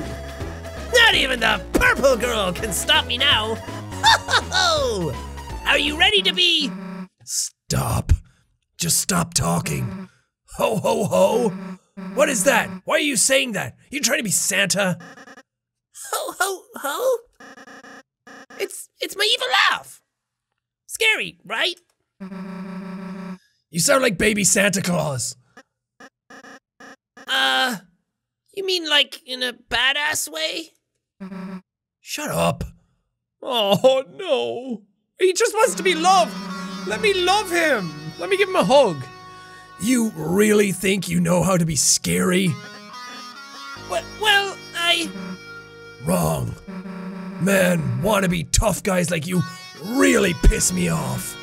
Not 0.92 1.16
even 1.16 1.40
the 1.40 1.60
purple 1.72 2.16
girl 2.16 2.52
can 2.52 2.72
stop 2.72 3.08
me 3.08 3.18
now. 3.18 3.56
Ho 4.04 4.18
ho 4.28 5.12
ho! 5.12 5.33
Are 5.66 5.78
you 5.78 5.98
ready 5.98 6.22
to 6.22 6.32
be? 6.32 6.70
stop. 7.24 8.12
Just 8.78 9.00
stop 9.00 9.34
talking. 9.34 10.08
Ho 10.56 10.76
ho 10.76 11.04
ho. 11.04 11.48
What 12.14 12.28
is 12.28 12.44
that? 12.44 12.68
Why 12.84 12.96
are 12.96 13.00
you 13.00 13.16
saying 13.16 13.52
that? 13.52 13.76
You 13.90 14.00
trying 14.00 14.18
to 14.18 14.24
be 14.24 14.30
Santa? 14.30 14.98
Ho 16.12 16.34
ho 16.38 16.62
ho! 16.76 17.18
It's 18.58 18.88
it's 19.00 19.16
my 19.16 19.28
evil 19.32 19.48
laugh. 19.70 20.02
Scary, 20.86 21.38
right? 21.44 21.76
You 23.70 23.80
sound 23.80 24.02
like 24.02 24.18
baby 24.18 24.44
Santa 24.44 24.82
Claus. 24.82 25.36
Uh, 27.26 27.76
you 28.54 28.64
mean 28.64 28.88
like 28.88 29.20
in 29.26 29.42
a 29.42 29.52
badass 29.52 30.28
way? 30.30 30.70
Shut 32.00 32.30
up. 32.30 32.64
Oh 33.42 34.04
no. 34.14 34.82
He 35.18 35.32
just 35.32 35.54
wants 35.54 35.74
to 35.76 35.82
be 35.82 35.94
loved. 35.94 36.34
Let 36.86 37.00
me 37.00 37.14
love 37.14 37.50
him. 37.50 37.90
Let 38.18 38.28
me 38.28 38.36
give 38.36 38.48
him 38.48 38.56
a 38.56 38.64
hug. 38.64 38.96
You 39.80 40.12
really 40.16 40.72
think 40.72 41.08
you 41.08 41.20
know 41.20 41.42
how 41.42 41.56
to 41.56 41.64
be 41.64 41.76
scary? 41.76 42.48
Well, 43.90 44.04
well, 44.20 44.56
I 44.76 45.10
Wrong. 46.04 46.54
Man, 47.40 47.80
wannabe 48.02 48.48
tough 48.52 48.82
guys 48.82 49.10
like 49.10 49.26
you 49.26 49.42
really 49.84 50.34
piss 50.44 50.72
me 50.72 50.88
off. 50.88 51.36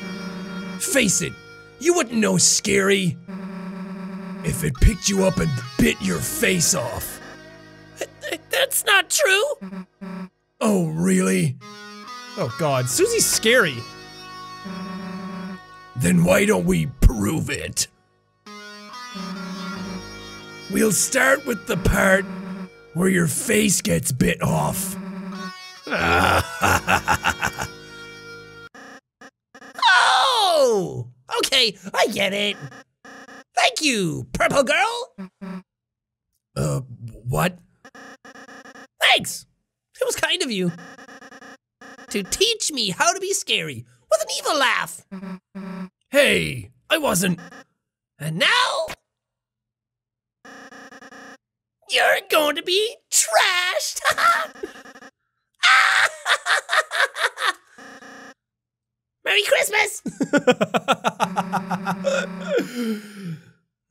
Face 0.80 1.22
it, 1.22 1.34
you 1.80 1.94
wouldn't 1.94 2.18
know 2.18 2.38
scary 2.38 3.18
if 4.44 4.64
it 4.64 4.74
picked 4.76 5.10
you 5.10 5.24
up 5.24 5.38
and 5.38 5.50
bit 5.78 6.02
your 6.02 6.20
face 6.20 6.74
off. 6.74 7.20
that's 8.50 8.86
not 8.86 9.10
true. 9.10 9.78
Oh, 10.60 10.88
really? 10.90 11.58
Oh 12.44 12.52
god, 12.58 12.90
Susie's 12.90 13.28
scary. 13.28 13.78
Then 15.96 16.24
why 16.24 16.46
don't 16.46 16.66
we 16.66 16.88
prove 16.88 17.52
it? 17.52 17.86
We'll 20.72 20.92
start 20.92 21.46
with 21.46 21.68
the 21.68 21.78
part 21.78 22.26
where 22.96 23.10
your 23.10 23.28
face 23.28 23.80
gets 23.82 24.12
bit 24.12 24.42
off. 24.42 24.98
Oh, 29.88 31.10
okay, 31.38 31.78
I 31.94 32.08
get 32.08 32.34
it. 32.34 32.58
Thank 33.56 33.84
you, 33.84 34.26
purple 34.34 34.64
girl. 34.64 35.14
Uh, 36.56 36.80
what? 37.28 37.60
Thanks. 39.00 39.46
It 40.00 40.06
was 40.06 40.16
kind 40.16 40.42
of 40.42 40.50
you 40.50 40.72
to 42.12 42.24
teach 42.24 42.72
me 42.72 42.90
how 42.90 43.14
to 43.14 43.20
be 43.20 43.34
scary 43.34 43.86
with 44.12 44.22
an 44.22 44.28
evil 44.38 44.58
laugh. 44.58 45.06
Hey, 46.10 46.72
I 46.90 46.98
wasn't. 46.98 47.40
And 48.20 48.38
now 48.38 48.88
you're 51.90 52.20
going 52.30 52.58
to 52.58 52.64
be 52.64 52.96
trashed. 53.10 54.02
Merry 59.24 59.44
Christmas. 59.44 60.02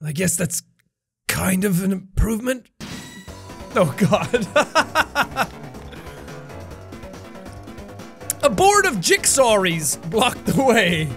I 0.02 0.12
guess 0.12 0.36
that's 0.36 0.62
kind 1.28 1.64
of 1.64 1.82
an 1.82 1.92
improvement. 1.92 2.68
Oh 3.74 3.94
god. 3.96 4.46
A 8.50 8.52
board 8.52 8.84
of 8.84 8.94
jigsaws 8.94 9.96
blocked 10.10 10.44
the 10.44 10.60
way. 10.60 11.08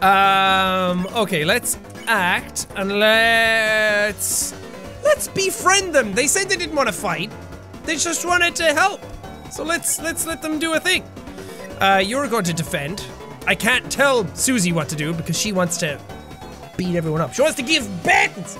Um, 0.00 1.06
okay, 1.08 1.44
let's 1.44 1.78
act 2.06 2.66
and 2.76 2.98
let's 2.98 4.54
let's 5.04 5.28
befriend 5.28 5.94
them. 5.94 6.14
They 6.14 6.28
said 6.28 6.48
they 6.48 6.56
didn't 6.56 6.74
want 6.74 6.88
to 6.88 6.94
fight. 6.94 7.30
They 7.84 7.96
just 7.96 8.24
wanted 8.24 8.56
to 8.56 8.72
help. 8.72 9.02
So 9.52 9.62
let's 9.62 10.00
let's 10.00 10.26
let 10.26 10.40
them 10.40 10.58
do 10.58 10.72
a 10.72 10.80
thing. 10.80 11.04
Uh, 11.78 12.02
you're 12.02 12.26
going 12.26 12.44
to 12.44 12.54
defend. 12.54 13.04
I 13.46 13.54
can't 13.54 13.92
tell 13.92 14.26
Susie 14.34 14.72
what 14.72 14.88
to 14.88 14.96
do 14.96 15.12
because 15.12 15.38
she 15.38 15.52
wants 15.52 15.76
to 15.78 16.00
beat 16.78 16.96
everyone 16.96 17.20
up. 17.20 17.34
She 17.34 17.42
wants 17.42 17.58
to 17.58 17.62
give 17.62 17.86
bends. 18.02 18.58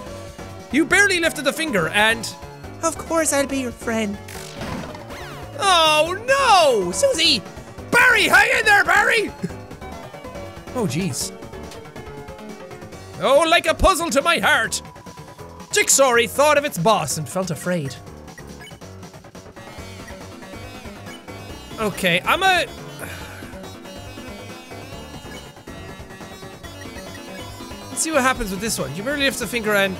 You 0.70 0.84
barely 0.84 1.18
lifted 1.18 1.46
a 1.46 1.52
finger 1.54 1.88
and 1.88 2.30
Of 2.82 2.98
course, 2.98 3.32
I'll 3.32 3.46
be 3.46 3.60
your 3.60 3.72
friend. 3.72 4.18
Oh 5.60 6.82
no! 6.84 6.90
Susie! 6.92 7.42
Barry, 7.90 8.24
hang 8.24 8.58
in 8.58 8.64
there, 8.64 8.84
Barry! 8.84 9.30
Oh 10.74 10.86
jeez. 10.86 11.36
Oh, 13.20 13.44
like 13.48 13.66
a 13.66 13.74
puzzle 13.74 14.10
to 14.10 14.22
my 14.22 14.38
heart. 14.38 14.80
Jigsaw 15.72 16.16
thought 16.26 16.58
of 16.58 16.64
its 16.64 16.78
boss 16.78 17.18
and 17.18 17.28
felt 17.28 17.50
afraid. 17.50 17.94
Okay, 21.78 22.20
I'm 22.24 22.42
a. 22.42 22.66
Let's 27.88 28.02
see 28.02 28.10
what 28.10 28.22
happens 28.22 28.50
with 28.50 28.60
this 28.60 28.78
one. 28.78 28.94
You 28.94 29.02
barely 29.02 29.24
lift 29.24 29.40
a 29.40 29.46
finger 29.46 29.74
and. 29.74 29.96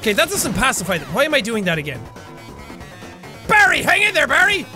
Okay, 0.00 0.12
that 0.12 0.28
doesn't 0.28 0.54
pacify 0.54 0.98
them. 0.98 1.08
Why 1.14 1.24
am 1.24 1.34
I 1.34 1.40
doing 1.40 1.64
that 1.64 1.78
again? 1.78 2.00
Barry, 3.74 3.82
hang 3.84 4.02
in 4.02 4.14
there, 4.14 4.28
Barry! 4.28 4.66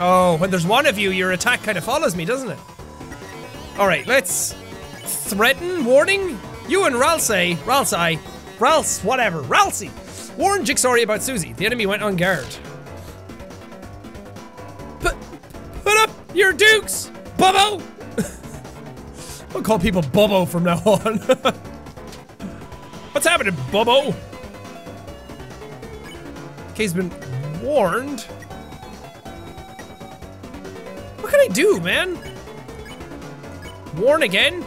Oh, 0.00 0.36
when 0.38 0.50
there's 0.50 0.66
one 0.66 0.86
of 0.86 0.98
you, 0.98 1.10
your 1.10 1.30
attack 1.30 1.62
kind 1.62 1.78
of 1.78 1.84
follows 1.84 2.16
me, 2.16 2.24
doesn't 2.24 2.50
it? 2.50 2.58
Alright, 3.78 4.08
let's 4.08 4.52
threaten, 5.04 5.84
warning. 5.84 6.40
You 6.66 6.86
and 6.86 6.96
Ralsei, 6.96 7.54
Ralsei, 7.58 8.18
Rals, 8.58 9.04
whatever, 9.04 9.42
Ralsei, 9.42 9.92
warn 10.36 10.64
Jigsaw 10.64 10.96
about 10.96 11.22
Susie. 11.22 11.52
The 11.52 11.66
enemy 11.66 11.86
went 11.86 12.02
on 12.02 12.16
guard. 12.16 12.46
Put, 14.98 15.14
put 15.84 15.96
up 15.98 16.10
your 16.34 16.52
dukes, 16.52 17.12
Bubbo! 17.36 17.80
I'll 19.54 19.62
call 19.62 19.78
people 19.78 20.02
Bubbo 20.02 20.48
from 20.48 20.64
now 20.64 20.78
on. 20.78 21.18
What's 23.12 23.28
happening, 23.28 23.54
Bubbo? 23.70 24.16
Okay, 26.72 26.82
he's 26.82 26.92
been 26.92 27.10
warned. 27.64 28.20
What 31.20 31.32
can 31.32 31.40
I 31.40 31.48
do, 31.48 31.80
man? 31.80 32.18
Warn 33.96 34.22
again? 34.22 34.64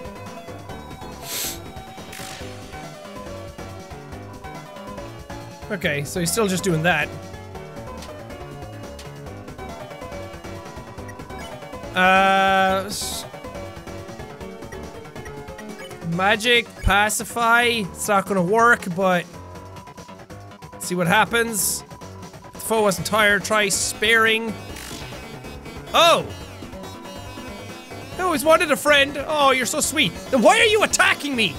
Okay, 5.70 6.04
so 6.06 6.20
he's 6.20 6.32
still 6.32 6.48
just 6.48 6.64
doing 6.64 6.82
that. 6.84 7.08
Uh, 11.94 12.90
magic 16.16 16.68
pacify. 16.84 17.64
It's 17.64 18.08
not 18.08 18.26
gonna 18.26 18.42
work, 18.42 18.84
but 18.96 19.26
see 20.80 20.96
what 20.96 21.08
happens. 21.08 21.84
If 22.68 22.72
the 22.72 22.76
foe 22.76 22.82
wasn't 22.82 23.08
tired. 23.08 23.46
Try 23.46 23.70
sparing. 23.70 24.54
Oh. 25.94 26.26
I 28.18 28.22
always 28.22 28.44
wanted 28.44 28.70
a 28.72 28.76
friend. 28.76 29.24
Oh, 29.26 29.52
you're 29.52 29.66
so 29.66 29.80
sweet. 29.80 30.12
Then 30.32 30.42
why 30.42 30.60
are 30.60 30.66
you 30.66 30.84
attacking 30.84 31.34
me? 31.34 31.56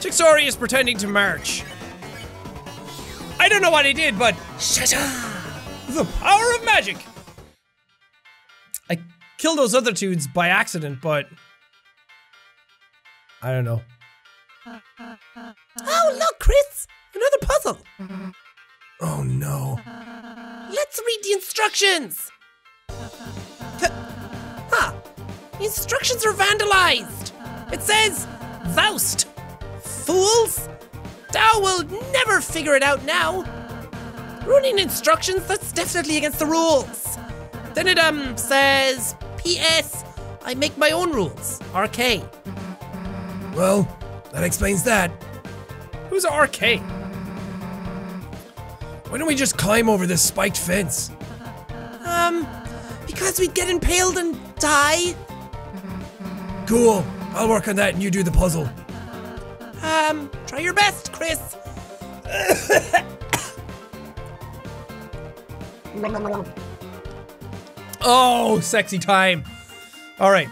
Chixori 0.00 0.48
is 0.48 0.56
pretending 0.56 0.96
to 0.96 1.06
march. 1.06 1.62
I 3.38 3.48
don't 3.48 3.62
know 3.62 3.70
what 3.70 3.86
he 3.86 3.92
did, 3.92 4.18
but 4.18 4.34
shut. 4.58 4.90
The 5.90 6.04
power 6.18 6.54
of 6.56 6.64
magic. 6.64 6.96
I 8.90 8.98
killed 9.38 9.58
those 9.58 9.76
other 9.76 9.92
dudes 9.92 10.26
by 10.26 10.48
accident, 10.48 10.98
but 11.00 11.28
I 13.40 13.52
don't 13.52 13.64
know. 13.64 13.82
Oh, 14.66 16.16
look, 16.18 16.38
Kris! 16.38 16.86
Another 17.14 17.38
puzzle. 17.42 17.78
Oh 19.00 19.22
no. 19.22 19.78
Let's 20.72 21.00
read 21.06 21.18
the 21.22 21.32
instructions. 21.32 22.30
Th- 23.78 23.90
Huh. 24.72 24.92
The 25.58 25.64
instructions 25.64 26.24
are 26.24 26.32
vandalized. 26.32 27.32
It 27.72 27.82
says, 27.82 28.26
Faust. 28.74 29.26
Fools! 29.82 30.68
Thou 31.32 31.60
will 31.60 31.82
never 32.12 32.40
figure 32.40 32.74
it 32.76 32.82
out 32.82 33.04
now. 33.04 33.44
Ruining 34.46 34.78
instructions, 34.78 35.46
that's 35.46 35.72
definitely 35.72 36.16
against 36.18 36.38
the 36.38 36.46
rules. 36.46 37.16
Then 37.74 37.86
it, 37.86 37.98
um, 37.98 38.36
says, 38.36 39.14
P.S. 39.38 40.04
I 40.42 40.54
make 40.54 40.76
my 40.76 40.90
own 40.90 41.12
rules. 41.12 41.60
RK. 41.74 42.22
Well, 43.54 43.86
that 44.32 44.44
explains 44.44 44.82
that. 44.84 45.10
Who's 46.08 46.24
RK? 46.24 46.80
Why 49.08 49.18
don't 49.18 49.26
we 49.26 49.34
just 49.34 49.58
climb 49.58 49.88
over 49.88 50.06
this 50.06 50.22
spiked 50.22 50.56
fence? 50.56 51.10
Um, 52.04 52.46
because 53.06 53.40
we'd 53.40 53.54
get 53.54 53.68
impaled 53.68 54.16
and 54.18 54.38
die. 54.56 55.14
Cool. 56.66 57.04
I'll 57.32 57.48
work 57.48 57.68
on 57.68 57.76
that 57.76 57.94
and 57.94 58.02
you 58.02 58.10
do 58.10 58.22
the 58.22 58.30
puzzle. 58.30 58.68
Um, 59.82 60.30
try 60.46 60.58
your 60.60 60.74
best, 60.74 61.12
Kris. 61.12 61.56
Oh, 68.02 68.60
sexy 68.60 68.98
time. 68.98 69.44
All 70.18 70.30
right. 70.30 70.48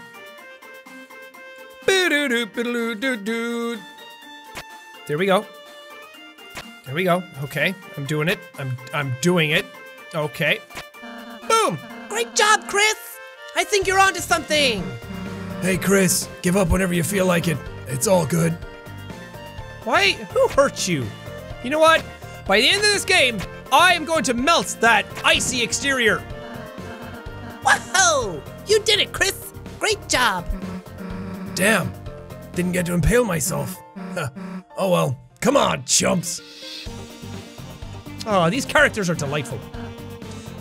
There 5.07 5.17
we 5.17 5.25
go. 5.25 5.45
There 6.85 6.93
we 6.93 7.03
go. 7.03 7.23
Okay, 7.43 7.73
I'm 7.97 8.05
doing 8.05 8.27
it. 8.27 8.39
I'm 8.57 8.77
I'm 8.93 9.13
doing 9.21 9.51
it. 9.51 9.65
Okay. 10.13 10.59
Boom. 11.47 11.79
Great 12.09 12.35
job, 12.35 12.67
Kris! 12.67 13.17
I 13.55 13.63
think 13.63 13.87
you're 13.87 13.99
onto 13.99 14.19
something! 14.19 14.83
Hey, 15.61 15.77
Kris, 15.77 16.29
give 16.41 16.55
up 16.55 16.69
whenever 16.69 16.93
you 16.93 17.03
feel 17.03 17.25
like 17.25 17.47
it. 17.47 17.57
It's 17.87 18.07
all 18.07 18.25
good. 18.25 18.53
Why? 19.83 20.13
Who 20.33 20.47
hurt 20.49 20.87
you? 20.87 21.05
You 21.63 21.69
know 21.69 21.79
what? 21.79 22.03
By 22.47 22.61
the 22.61 22.67
end 22.67 22.77
of 22.77 22.83
this 22.83 23.05
game, 23.05 23.39
I 23.71 23.93
am 23.93 24.05
going 24.05 24.23
to 24.25 24.33
melt 24.33 24.77
that 24.81 25.05
icy 25.23 25.61
exterior. 25.63 26.19
Whoa! 27.63 28.41
You 28.67 28.79
did 28.81 28.99
it, 28.99 29.11
Kris! 29.11 29.53
Great 29.79 30.07
job! 30.07 30.45
Damn. 31.59 31.91
Didn't 32.55 32.71
get 32.71 32.85
to 32.85 32.93
impale 32.93 33.25
myself. 33.25 33.75
Oh 34.77 34.89
well. 34.89 35.19
Come 35.41 35.57
on, 35.57 35.83
chumps. 35.83 36.39
Oh, 38.25 38.49
these 38.49 38.63
characters 38.63 39.09
are 39.09 39.13
delightful. 39.13 39.59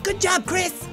Good 0.03 0.21
job, 0.21 0.45
Kris! 0.45 0.89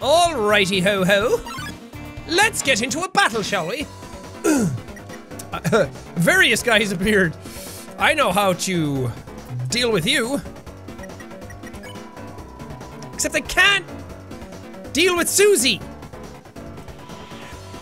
Alrighty 0.00 0.82
ho 0.82 1.04
ho. 1.04 1.40
Let's 2.26 2.62
get 2.62 2.82
into 2.82 3.02
a 3.02 3.08
battle, 3.08 3.44
shall 3.44 3.68
we? 3.68 3.86
Uh, 5.52 5.86
various 6.14 6.62
guys 6.62 6.92
appeared. 6.92 7.36
I 7.98 8.14
know 8.14 8.32
how 8.32 8.54
to 8.54 9.12
deal 9.68 9.92
with 9.92 10.06
you. 10.06 10.40
Except 13.12 13.34
I 13.34 13.42
can't 13.42 13.86
deal 14.92 15.16
with 15.16 15.28
Susie. 15.28 15.80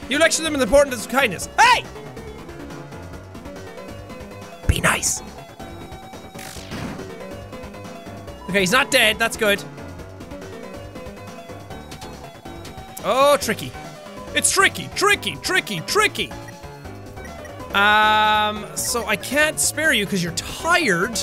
You 0.09 0.19
lecture 0.19 0.43
them 0.43 0.55
on 0.55 0.59
the 0.59 0.65
importance 0.65 1.07
of 1.07 1.13
kindness. 1.13 1.49
Hey! 1.59 1.85
Be 4.67 4.81
nice. 4.81 5.23
Okay, 8.49 8.61
he's 8.61 8.73
not 8.73 8.91
dead. 8.91 9.19
That's 9.19 9.37
good. 9.37 9.63
Oh, 13.05 13.37
tricky. 13.41 13.71
It's 14.35 14.51
tricky, 14.51 14.89
tricky, 14.95 15.37
tricky, 15.37 15.81
tricky. 15.81 16.31
Um, 17.75 18.67
so 18.75 19.07
I 19.07 19.17
can't 19.17 19.61
spare 19.61 19.93
you 19.93 20.05
because 20.05 20.23
you're 20.23 20.33
tired. 20.33 21.19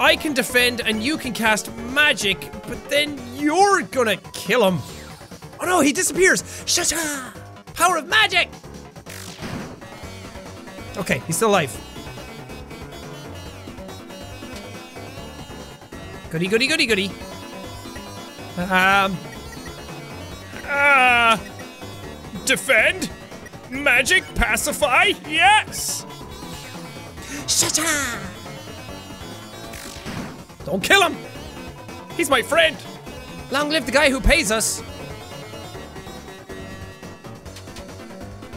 I 0.00 0.16
can 0.16 0.32
defend 0.34 0.80
and 0.80 1.02
you 1.02 1.16
can 1.16 1.32
cast 1.32 1.74
magic, 1.76 2.50
but 2.66 2.88
then 2.90 3.18
you're 3.36 3.82
gonna 3.82 4.16
kill 4.32 4.68
him. 4.68 4.78
Oh 5.60 5.66
no, 5.66 5.80
he 5.80 5.92
disappears. 5.92 6.42
Shata! 6.42 7.32
Power 7.74 7.98
of 7.98 8.08
magic! 8.08 8.48
Okay, 10.96 11.20
he's 11.26 11.36
still 11.36 11.50
alive. 11.50 11.72
Goody, 16.30 16.48
goody, 16.48 16.66
goody, 16.66 16.86
goody. 16.86 17.10
Um. 18.56 19.16
Uh. 20.66 21.38
Defend? 22.44 23.10
Magic? 23.70 24.24
Pacify? 24.34 25.12
Yes! 25.28 26.04
Shata! 27.46 28.33
Don't 30.74 30.82
kill 30.82 31.08
him! 31.08 31.16
He's 32.16 32.28
my 32.28 32.42
friend! 32.42 32.76
Long 33.52 33.70
live 33.70 33.86
the 33.86 33.92
guy 33.92 34.10
who 34.10 34.20
pays 34.20 34.50
us! 34.50 34.82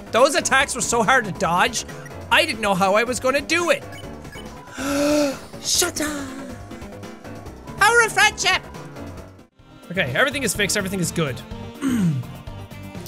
Those 0.10 0.34
attacks 0.34 0.74
were 0.74 0.82
so 0.82 1.04
hard 1.04 1.26
to 1.26 1.32
dodge, 1.34 1.86
I 2.32 2.44
didn't 2.44 2.62
know 2.62 2.74
how 2.74 2.96
I 2.96 3.04
was 3.04 3.20
gonna 3.20 3.40
do 3.40 3.70
it. 3.70 3.84
Shata! 5.62 6.56
Power 7.78 8.02
of 8.02 8.12
friendship! 8.12 8.64
Okay, 9.92 10.12
everything 10.16 10.42
is 10.42 10.56
fixed, 10.56 10.76
everything 10.76 11.00
is 11.00 11.12
good. 11.12 11.40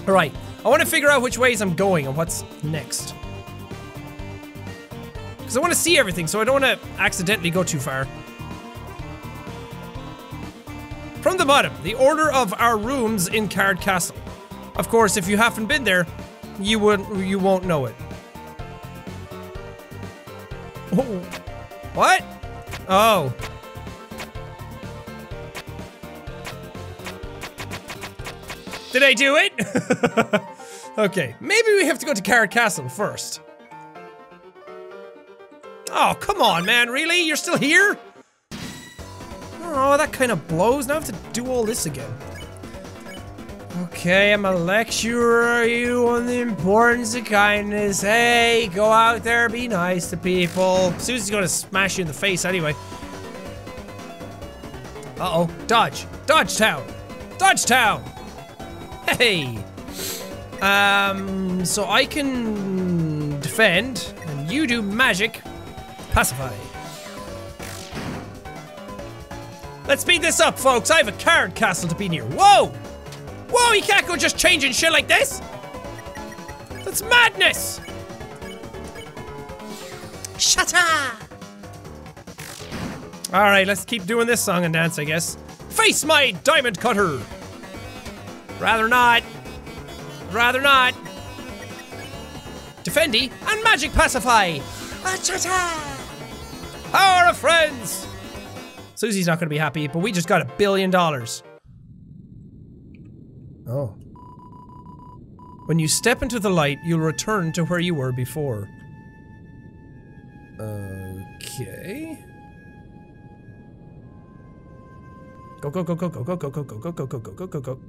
Alright, 0.08 0.36
I 0.64 0.70
want 0.70 0.84
to 0.84 0.88
figure 0.88 1.10
out 1.10 1.24
which 1.24 1.40
ways 1.40 1.64
I'm 1.64 1.74
going 1.74 2.06
and 2.06 2.16
what's 2.16 2.44
next. 2.62 3.16
Because 5.40 5.58
I 5.58 5.62
want 5.62 5.74
to 5.74 5.80
see 5.80 5.98
everything, 5.98 6.28
so 6.28 6.40
I 6.40 6.44
don't 6.44 6.62
want 6.62 6.80
to 6.80 7.02
accidentally 7.02 7.50
go 7.50 7.64
too 7.64 7.80
far. 7.80 8.08
Bottom, 11.50 11.74
the 11.82 11.96
order 11.96 12.32
of 12.32 12.54
our 12.60 12.78
rooms 12.78 13.28
in 13.28 13.50
Card 13.50 13.82
Castle. 13.82 14.16
Of 14.76 14.88
course, 14.88 15.18
if 15.18 15.28
you 15.28 15.36
haven't 15.36 15.66
been 15.66 15.84
there, 15.84 16.06
you 16.60 16.78
would 16.78 17.04
you 17.18 17.40
won't 17.40 17.66
know 17.66 17.88
it. 17.88 17.96
Oh. 20.92 21.02
What? 21.96 22.24
Oh. 22.88 23.34
Did 28.92 29.02
I 29.02 29.16
do 29.16 29.36
it? 29.38 30.44
okay, 31.00 31.36
maybe 31.40 31.74
we 31.74 31.86
have 31.86 31.98
to 31.98 32.06
go 32.06 32.14
to 32.14 32.22
Card 32.22 32.52
Castle 32.52 32.88
first. 32.90 33.42
Oh, 35.90 36.16
come 36.20 36.44
on, 36.44 36.64
man, 36.64 36.92
really? 36.92 37.22
You're 37.22 37.38
still 37.38 37.58
here? 37.58 37.98
Oh, 39.72 39.98
that 39.98 40.12
kind 40.12 40.32
of 40.32 40.48
blows. 40.48 40.88
Now 40.88 40.96
I 40.96 40.98
have 40.98 41.06
to 41.06 41.16
do 41.34 41.48
all 41.48 41.64
this 41.64 41.86
again. 41.86 42.12
Okay, 43.84 44.34
I'm 44.34 44.42
gonna 44.42 44.58
lecture 44.58 45.66
you 45.66 46.08
on 46.10 46.26
the 46.26 46.40
importance 46.40 47.16
of 47.16 47.26
kindness. 47.26 48.02
Hey, 48.02 48.70
go 48.74 48.86
out 48.86 49.24
there, 49.24 49.48
be 49.48 49.68
nice 49.68 50.10
to 50.10 50.18
people. 50.18 50.92
Susie's 50.98 51.30
gonna 51.30 51.48
smash 51.48 51.98
you 51.98 52.02
in 52.02 52.08
the 52.08 52.14
face 52.14 52.46
anyway. 52.46 52.74
Uh-oh, 55.20 55.50
dodge. 55.68 56.06
Dodge 56.26 56.58
town. 56.58 56.86
Dodge 57.38 57.66
town. 57.66 58.04
Hey. 59.08 59.64
Um, 60.62 61.64
so 61.66 61.86
I 61.86 62.06
can 62.06 63.40
defend, 63.40 64.14
and 64.28 64.52
you 64.52 64.68
do 64.68 64.82
magic. 64.82 65.42
Pacify. 66.12 66.54
Let's 69.90 70.04
speed 70.04 70.22
this 70.22 70.40
up, 70.40 70.60
folks. 70.60 70.92
I 70.92 70.98
have 70.98 71.08
a 71.08 71.14
card 71.14 71.56
castle 71.56 71.90
to 71.90 71.96
be 71.96 72.08
near. 72.08 72.24
Whoa! 72.24 72.68
Whoa, 73.50 73.74
you 73.74 73.82
can't 73.82 74.06
go 74.06 74.16
just 74.16 74.38
changing 74.38 74.72
shit 74.72 74.92
like 74.92 75.08
this! 75.08 75.42
That's 76.86 77.02
madness! 77.02 77.80
Shata! 80.38 81.16
Alright, 83.34 83.66
let's 83.66 83.84
keep 83.84 84.06
doing 84.06 84.28
this 84.28 84.40
song 84.40 84.64
and 84.64 84.72
dance, 84.72 85.00
I 85.00 85.06
guess. 85.06 85.40
Face 85.70 86.06
my 86.06 86.32
diamond 86.44 86.80
cutter! 86.80 87.20
Rather 88.60 88.88
not. 88.88 89.24
Rather 90.30 90.62
not. 90.62 90.94
Defendy 92.84 93.32
and 93.48 93.64
magic 93.64 93.92
pacify! 93.94 94.60
Shata! 94.60 96.92
Power 96.92 97.30
of 97.30 97.38
friends! 97.38 98.06
Susie's 99.00 99.28
not 99.28 99.40
gonna 99.40 99.48
be 99.48 99.58
happy, 99.58 99.88
but 99.88 100.00
we 100.00 100.12
just 100.12 100.28
got 100.28 100.42
a 100.42 100.46
billion 100.58 100.90
dollars. 100.90 101.42
Oh. 103.66 103.96
When 105.68 105.80
you 105.80 105.88
step 105.88 106.22
into 106.22 106.38
the 106.38 106.50
light, 106.50 106.80
you'll 106.84 107.00
return 107.00 107.54
to 107.54 107.64
where 107.64 107.80
you 107.80 107.96
were 107.96 108.12
before. 108.12 108.68
Okay. 110.60 112.20
Go 115.62 115.70
go 115.70 115.82
go 115.82 115.96
go 115.96 116.10
go 116.10 116.22
go 116.22 116.36
go 116.36 116.50
go 116.50 116.64
go 116.64 116.78
go 116.78 116.92
go 116.92 117.06
go 117.06 117.20
go 117.20 117.32
go 117.32 117.48
go 117.48 117.60
go. 117.62 117.80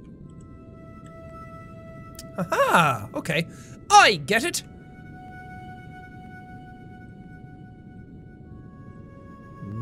Aha! 2.37 3.09
Okay. 3.15 3.47
I 3.89 4.15
get 4.15 4.45
it! 4.45 4.63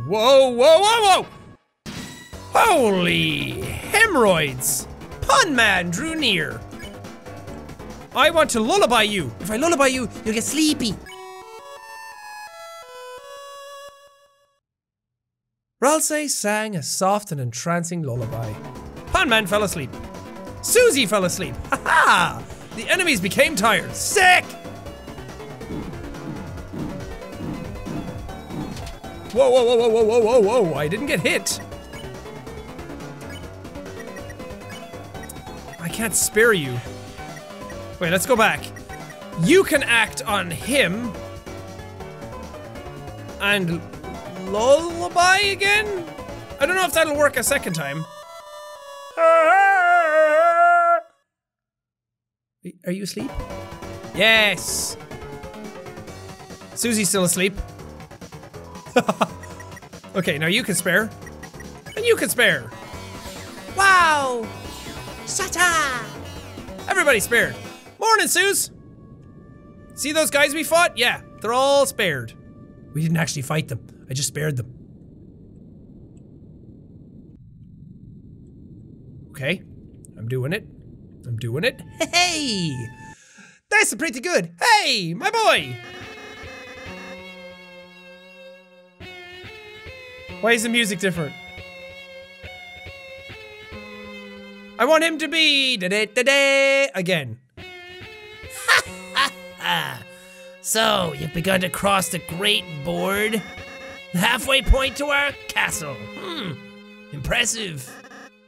Whoa, 0.10 0.50
whoa, 0.50 0.80
whoa, 0.80 1.22
whoa! 1.22 1.94
Holy 2.52 3.62
hemorrhoids! 3.62 4.88
Ponman 5.22 5.92
drew 5.92 6.16
near. 6.16 6.60
I 8.16 8.32
want 8.32 8.50
to 8.50 8.60
lullaby 8.60 9.04
you. 9.04 9.32
If 9.40 9.52
I 9.52 9.58
lullaby 9.58 9.86
you, 9.86 10.10
you'll 10.26 10.34
get 10.34 10.44
sleepy. 10.44 10.96
Ralsei 15.84 16.28
sang 16.28 16.76
a 16.76 16.82
soft 16.82 17.32
and 17.32 17.40
entrancing 17.40 18.02
lullaby. 18.02 18.52
Ponman 19.14 19.48
fell 19.48 19.62
asleep. 19.62 19.92
Susie 20.64 21.06
fell 21.06 21.26
asleep. 21.26 21.54
Ha 21.70 21.80
ha! 21.86 22.44
The 22.76 22.90
enemies 22.90 23.22
became 23.22 23.56
tired. 23.56 23.94
Sick! 23.94 24.44
Whoa, 29.32 29.50
whoa, 29.50 29.64
whoa, 29.64 29.76
whoa, 29.76 29.90
whoa, 29.90 30.20
whoa, 30.20 30.40
whoa, 30.40 30.62
whoa. 30.62 30.74
I 30.74 30.88
didn't 30.88 31.06
get 31.06 31.20
hit. 31.20 31.60
I 35.80 35.88
can't 35.88 36.16
spare 36.16 36.54
you. 36.54 36.80
Wait, 38.00 38.10
let's 38.10 38.26
go 38.26 38.36
back. 38.36 38.64
You 39.42 39.64
can 39.64 39.84
act 39.84 40.24
on 40.24 40.50
him. 40.50 41.14
And 43.40 43.82
lullaby 44.52 45.38
again? 45.38 46.06
I 46.60 46.66
don't 46.66 46.76
know 46.76 46.86
if 46.86 46.94
that'll 46.94 47.16
work 47.16 47.38
a 47.38 47.44
second 47.44 47.74
time. 47.74 48.06
Are 52.86 52.92
you 52.92 53.04
asleep? 53.04 53.32
Yes. 54.16 54.98
Susie's 56.76 57.10
still 57.10 57.24
asleep. 57.24 57.54
okay, 60.16 60.38
now 60.38 60.48
you 60.48 60.64
can 60.64 60.76
spare. 60.76 61.10
And 61.96 62.06
you 62.06 62.16
can 62.16 62.30
spare. 62.30 62.70
Wow! 63.76 64.48
Shata! 65.26 66.04
Everybody 66.88 67.20
spared. 67.20 67.56
Morning, 68.00 68.28
Suze. 68.28 68.72
See 69.96 70.12
those 70.12 70.30
guys 70.30 70.54
we 70.54 70.64
fought? 70.64 70.98
Yeah, 70.98 71.22
they're 71.42 71.54
all 71.54 71.86
spared. 71.86 72.34
We 72.94 73.02
didn't 73.02 73.18
actually 73.18 73.44
fight 73.44 73.68
them. 73.68 73.86
I 74.10 74.14
just 74.14 74.30
spared 74.30 74.58
them. 74.58 74.74
Okay, 79.32 79.62
I'm 80.18 80.28
doing 80.28 80.54
it. 80.54 80.68
I'm 81.26 81.38
doing 81.38 81.64
it. 81.64 81.82
Hey! 82.12 82.72
That's 83.70 83.94
pretty 83.96 84.20
good. 84.20 84.52
Hey, 84.60 85.14
my 85.14 85.30
boy! 85.30 85.76
Why 90.42 90.54
is 90.54 90.64
the 90.64 90.70
music 90.70 91.00
different? 91.00 91.34
I 94.78 94.86
want 94.86 95.04
him 95.04 95.18
to 95.18 95.28
be 95.28 95.76
da 95.78 95.90
da 95.90 96.06
da 96.06 96.24
da 96.24 96.88
again. 96.96 97.40
So, 100.62 101.14
you've 101.18 101.34
begun 101.34 101.62
to 101.62 101.70
cross 101.70 102.10
the 102.10 102.20
great 102.20 102.64
board? 102.84 103.42
Halfway 104.14 104.62
point 104.62 104.98
to 104.98 105.06
our 105.06 105.32
castle. 105.48 105.96
Hmm, 105.96 106.52
impressive. 107.12 107.90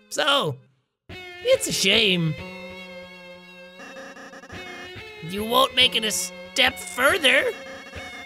So, 0.10 0.58
it's 1.44 1.68
a 1.68 1.72
shame. 1.72 2.36
You 5.24 5.44
won't 5.44 5.76
make 5.76 5.96
it 5.96 6.04
a 6.04 6.12
step 6.12 6.78
further, 6.78 7.44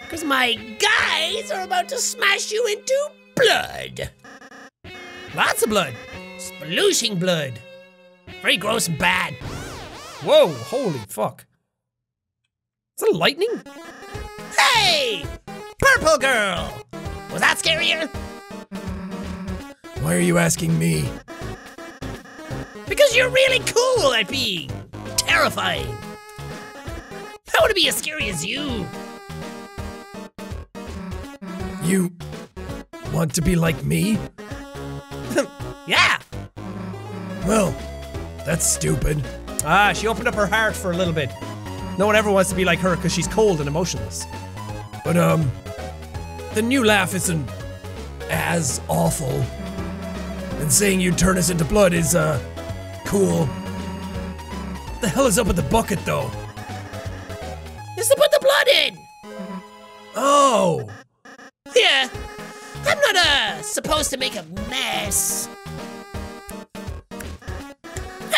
because 0.02 0.22
my 0.22 0.54
guys 0.78 1.50
are 1.50 1.62
about 1.62 1.88
to 1.88 1.96
smash 1.96 2.52
you 2.52 2.66
into 2.66 3.10
blood. 3.36 4.10
Lots 5.34 5.62
of 5.62 5.70
blood. 5.70 5.94
Splooshing 6.38 7.20
blood. 7.20 7.60
Very 8.42 8.56
gross 8.56 8.88
and 8.88 8.98
bad. 8.98 9.34
Whoa, 10.24 10.48
holy 10.48 10.98
fuck. 11.08 11.46
Is 12.98 13.06
that 13.06 13.14
lightning? 13.14 13.62
Hey! 14.58 15.24
Purple 15.78 16.18
girl! 16.18 16.82
Was 17.30 17.42
that 17.42 17.58
scarier? 17.58 18.08
Why 20.00 20.14
are 20.14 20.20
you 20.20 20.38
asking 20.38 20.78
me? 20.78 21.08
Because 22.88 23.14
you're 23.14 23.28
really 23.28 23.60
cool 23.66 24.14
at 24.14 24.28
being 24.28 24.70
terrifying. 25.16 25.86
I 27.56 27.60
want 27.60 27.70
to 27.70 27.74
be 27.74 27.88
as 27.88 27.96
scary 27.96 28.28
as 28.28 28.44
you. 28.44 28.86
You 31.82 32.10
want 33.16 33.34
to 33.34 33.40
be 33.42 33.56
like 33.56 33.82
me? 33.84 34.18
Yeah. 35.88 36.18
Well, 37.46 37.70
that's 38.44 38.66
stupid. 38.66 39.24
Ah, 39.64 39.92
she 39.94 40.08
opened 40.08 40.26
up 40.26 40.34
her 40.34 40.48
heart 40.48 40.74
for 40.74 40.90
a 40.90 40.96
little 40.96 41.12
bit. 41.14 41.30
No 41.96 42.06
one 42.06 42.16
ever 42.16 42.28
wants 42.28 42.50
to 42.50 42.56
be 42.56 42.64
like 42.64 42.80
her 42.80 42.96
because 42.96 43.12
she's 43.14 43.28
cold 43.28 43.60
and 43.60 43.68
emotionless. 43.68 44.26
But, 45.04 45.16
um, 45.16 45.48
the 46.54 46.62
new 46.62 46.82
laugh 46.82 47.14
isn't 47.14 47.48
as 48.30 48.80
awful. 48.88 49.30
And 50.60 50.72
saying 50.72 51.00
you'd 51.00 51.18
turn 51.18 51.38
us 51.38 51.48
into 51.48 51.64
blood 51.64 51.92
is, 51.92 52.16
uh, 52.16 52.40
cool. 53.06 53.46
What 53.46 55.00
The 55.02 55.08
hell 55.08 55.26
is 55.26 55.38
up 55.38 55.46
with 55.46 55.54
the 55.54 55.70
bucket, 55.70 56.04
though? 56.04 56.28
Is 57.96 58.08
to 58.08 58.16
put 58.16 58.32
the 58.32 58.40
blood 58.42 58.68
in. 58.68 58.98
Oh! 60.16 60.90
Supposed 63.76 64.08
to 64.08 64.16
make 64.16 64.34
a 64.36 64.42
mess. 64.70 65.50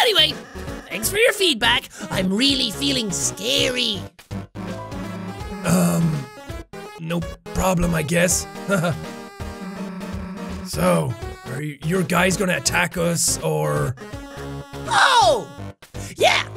Anyway, 0.00 0.32
thanks 0.88 1.08
for 1.08 1.16
your 1.16 1.32
feedback. 1.32 1.88
I'm 2.10 2.32
really 2.32 2.72
feeling 2.72 3.12
scary. 3.12 4.00
Um, 5.64 6.26
no 6.98 7.20
problem, 7.54 7.94
I 7.94 8.02
guess. 8.02 8.48
so, 10.66 11.14
are 11.46 11.62
you, 11.62 11.78
your 11.84 12.02
guys 12.02 12.36
gonna 12.36 12.56
attack 12.56 12.96
us, 12.96 13.40
or. 13.40 13.94
Oh! 14.88 15.48
Yeah! 16.16 16.48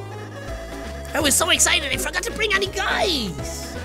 I 1.14 1.20
was 1.20 1.36
so 1.36 1.50
excited 1.50 1.92
I 1.92 1.98
forgot 1.98 2.24
to 2.24 2.32
bring 2.32 2.52
any 2.52 2.66
guys! 2.66 3.76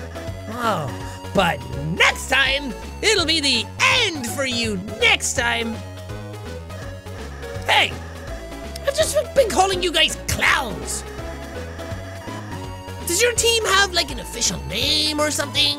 Oh, 0.50 1.07
but 1.38 1.60
next 1.94 2.30
time, 2.30 2.74
it'll 3.00 3.24
be 3.24 3.40
the 3.40 3.64
end 3.80 4.26
for 4.26 4.44
you 4.44 4.76
next 5.00 5.34
time! 5.34 5.72
Hey! 7.64 7.92
I've 8.84 8.96
just 8.96 9.16
been 9.36 9.48
calling 9.48 9.80
you 9.80 9.92
guys 9.92 10.16
clowns! 10.26 11.04
Does 13.06 13.22
your 13.22 13.34
team 13.34 13.64
have 13.66 13.92
like 13.92 14.10
an 14.10 14.18
official 14.18 14.60
name 14.66 15.20
or 15.20 15.30
something? 15.30 15.76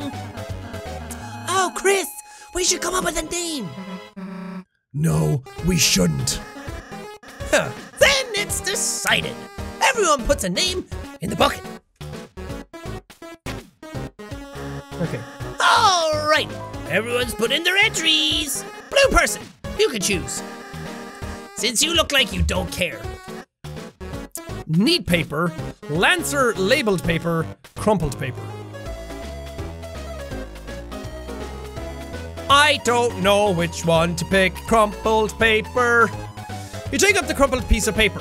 Oh, 1.46 1.70
Kris, 1.76 2.08
we 2.54 2.64
should 2.64 2.80
come 2.80 2.94
up 2.94 3.04
with 3.04 3.18
a 3.18 3.26
name! 3.26 3.68
No, 4.94 5.42
we 5.66 5.76
shouldn't. 5.76 6.40
Huh, 7.50 7.70
then 7.98 8.24
it's 8.32 8.62
decided. 8.62 9.36
Everyone 9.90 10.24
puts 10.24 10.44
a 10.44 10.48
name 10.48 10.86
in 11.20 11.28
the 11.28 11.36
bucket. 11.36 11.69
Everyone's 16.88 17.34
put 17.34 17.52
in 17.52 17.62
their 17.64 17.76
entries. 17.76 18.64
Blue 18.90 19.16
person, 19.16 19.42
you 19.78 19.88
can 19.88 20.00
choose. 20.00 20.42
Since 21.56 21.82
you 21.82 21.94
look 21.94 22.12
like 22.12 22.32
you 22.32 22.42
don't 22.42 22.70
care. 22.72 23.02
Neat 24.66 25.06
paper, 25.06 25.52
Lancer 25.88 26.54
labeled 26.54 27.02
paper, 27.02 27.46
crumpled 27.76 28.18
paper. 28.18 28.40
I 32.48 32.80
don't 32.84 33.22
know 33.22 33.52
which 33.52 33.84
one 33.84 34.16
to 34.16 34.24
pick. 34.24 34.54
Crumpled 34.66 35.38
paper. 35.38 36.10
You 36.90 36.98
take 36.98 37.16
up 37.16 37.28
the 37.28 37.34
crumpled 37.34 37.68
piece 37.68 37.86
of 37.86 37.94
paper. 37.94 38.20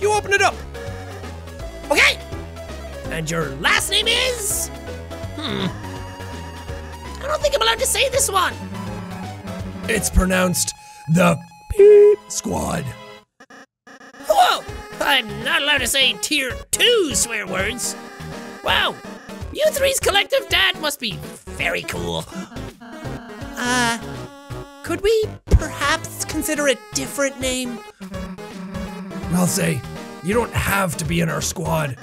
You 0.00 0.12
open 0.12 0.32
it 0.32 0.40
up. 0.40 0.54
Okay. 1.90 2.18
And 3.06 3.30
your 3.30 3.50
last 3.56 3.90
name 3.90 4.08
is? 4.08 4.68
Hmm. 5.36 5.79
I 7.30 7.34
don't 7.34 7.42
think 7.42 7.54
I'm 7.54 7.62
allowed 7.62 7.78
to 7.78 7.86
say 7.86 8.08
this 8.08 8.28
one. 8.28 8.52
It's 9.84 10.10
pronounced 10.10 10.74
the 11.14 11.38
Peep 11.70 12.18
Squad. 12.28 12.84
Whoa! 14.26 14.64
I'm 15.00 15.44
not 15.44 15.62
allowed 15.62 15.78
to 15.78 15.86
say 15.86 16.14
tier 16.14 16.56
two 16.72 17.14
swear 17.14 17.46
words. 17.46 17.94
Wow, 18.64 18.96
you 19.52 19.64
three's 19.70 20.00
collective 20.00 20.48
dad 20.48 20.80
must 20.80 20.98
be 20.98 21.12
very 21.46 21.82
cool. 21.82 22.24
Uh, 22.80 24.00
could 24.82 25.00
we 25.00 25.28
perhaps 25.52 26.24
consider 26.24 26.66
a 26.66 26.74
different 26.94 27.38
name? 27.38 27.78
I'll 29.34 29.46
say, 29.46 29.80
you 30.24 30.34
don't 30.34 30.52
have 30.52 30.96
to 30.96 31.04
be 31.04 31.20
in 31.20 31.28
our 31.28 31.42
squad. 31.42 31.96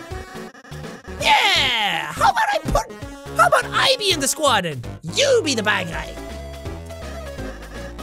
Yeah! 1.20 2.14
How 2.14 2.30
about 2.30 2.48
I 2.54 2.60
put. 2.64 3.07
How 3.38 3.48
about 3.48 3.66
I 3.66 3.96
be 4.00 4.12
in 4.12 4.20
the 4.20 4.28
squad 4.28 4.66
and 4.66 4.86
you 5.14 5.42
be 5.46 5.54
the 5.54 5.62
bad 5.62 5.88
guy? 5.90 6.08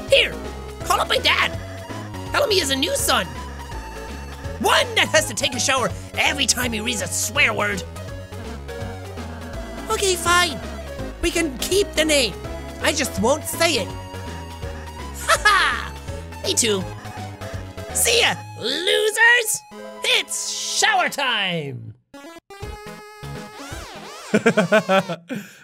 Here, 0.09 0.32
call 0.85 1.01
up 1.01 1.09
my 1.09 1.18
dad. 1.18 1.51
Tell 2.30 2.45
him 2.45 2.51
he 2.51 2.61
has 2.61 2.70
a 2.70 2.76
new 2.76 2.95
son. 2.95 3.26
One 4.61 4.95
that 4.95 5.09
has 5.09 5.26
to 5.26 5.35
take 5.35 5.55
a 5.55 5.59
shower 5.59 5.91
every 6.16 6.47
time 6.47 6.72
he 6.72 6.80
reads 6.80 7.03
a 7.03 7.09
swear 7.09 7.53
word. 7.53 7.82
Okay, 9.91 10.14
fine. 10.14 10.61
We 11.20 11.32
can 11.32 11.59
keep 11.59 11.91
the 11.95 12.05
name. 12.05 12.35
I 12.80 12.93
just 12.93 13.20
won't 13.20 13.45
say 13.45 13.74
it. 13.74 13.89
Haha! 15.26 15.93
Me 16.45 16.55
too. 16.55 16.85
See 17.93 18.20
ya, 18.20 18.35
losers! 18.61 19.62
It's 20.05 20.51
shower 20.78 21.09
time! 21.09 21.93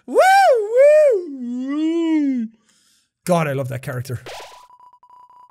Woo, 0.06 0.16
woo, 0.16 1.26
woo. 1.28 2.48
God, 3.24 3.48
I 3.48 3.52
love 3.52 3.68
that 3.68 3.82
character. 3.82 4.20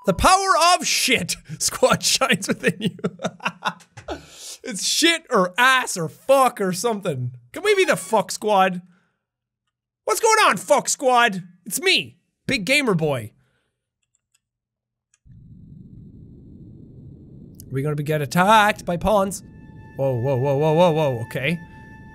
The 0.05 0.13
power 0.13 0.75
of 0.75 0.87
shit 0.87 1.35
squad 1.59 2.03
shines 2.03 2.47
within 2.47 2.77
you. 2.79 2.97
it's 4.63 4.87
shit 4.87 5.25
or 5.29 5.53
ass 5.57 5.97
or 5.97 6.09
fuck 6.09 6.61
or 6.61 6.73
something. 6.73 7.33
Can 7.51 7.63
we 7.63 7.75
be 7.75 7.85
the 7.85 7.95
fuck 7.95 8.31
squad? 8.31 8.81
What's 10.05 10.19
going 10.19 10.37
on, 10.47 10.57
fuck 10.57 10.89
squad? 10.89 11.43
It's 11.65 11.79
me, 11.79 12.17
big 12.47 12.65
gamer 12.65 12.95
boy. 12.95 13.33
Are 17.61 17.71
we 17.71 17.83
gonna 17.83 17.95
be 17.95 18.03
get 18.03 18.21
attacked 18.21 18.85
by 18.85 18.97
pawns? 18.97 19.43
Whoa, 19.97 20.15
whoa, 20.15 20.37
whoa, 20.37 20.57
whoa, 20.57 20.73
whoa, 20.73 20.91
whoa, 20.91 21.21
okay. 21.27 21.59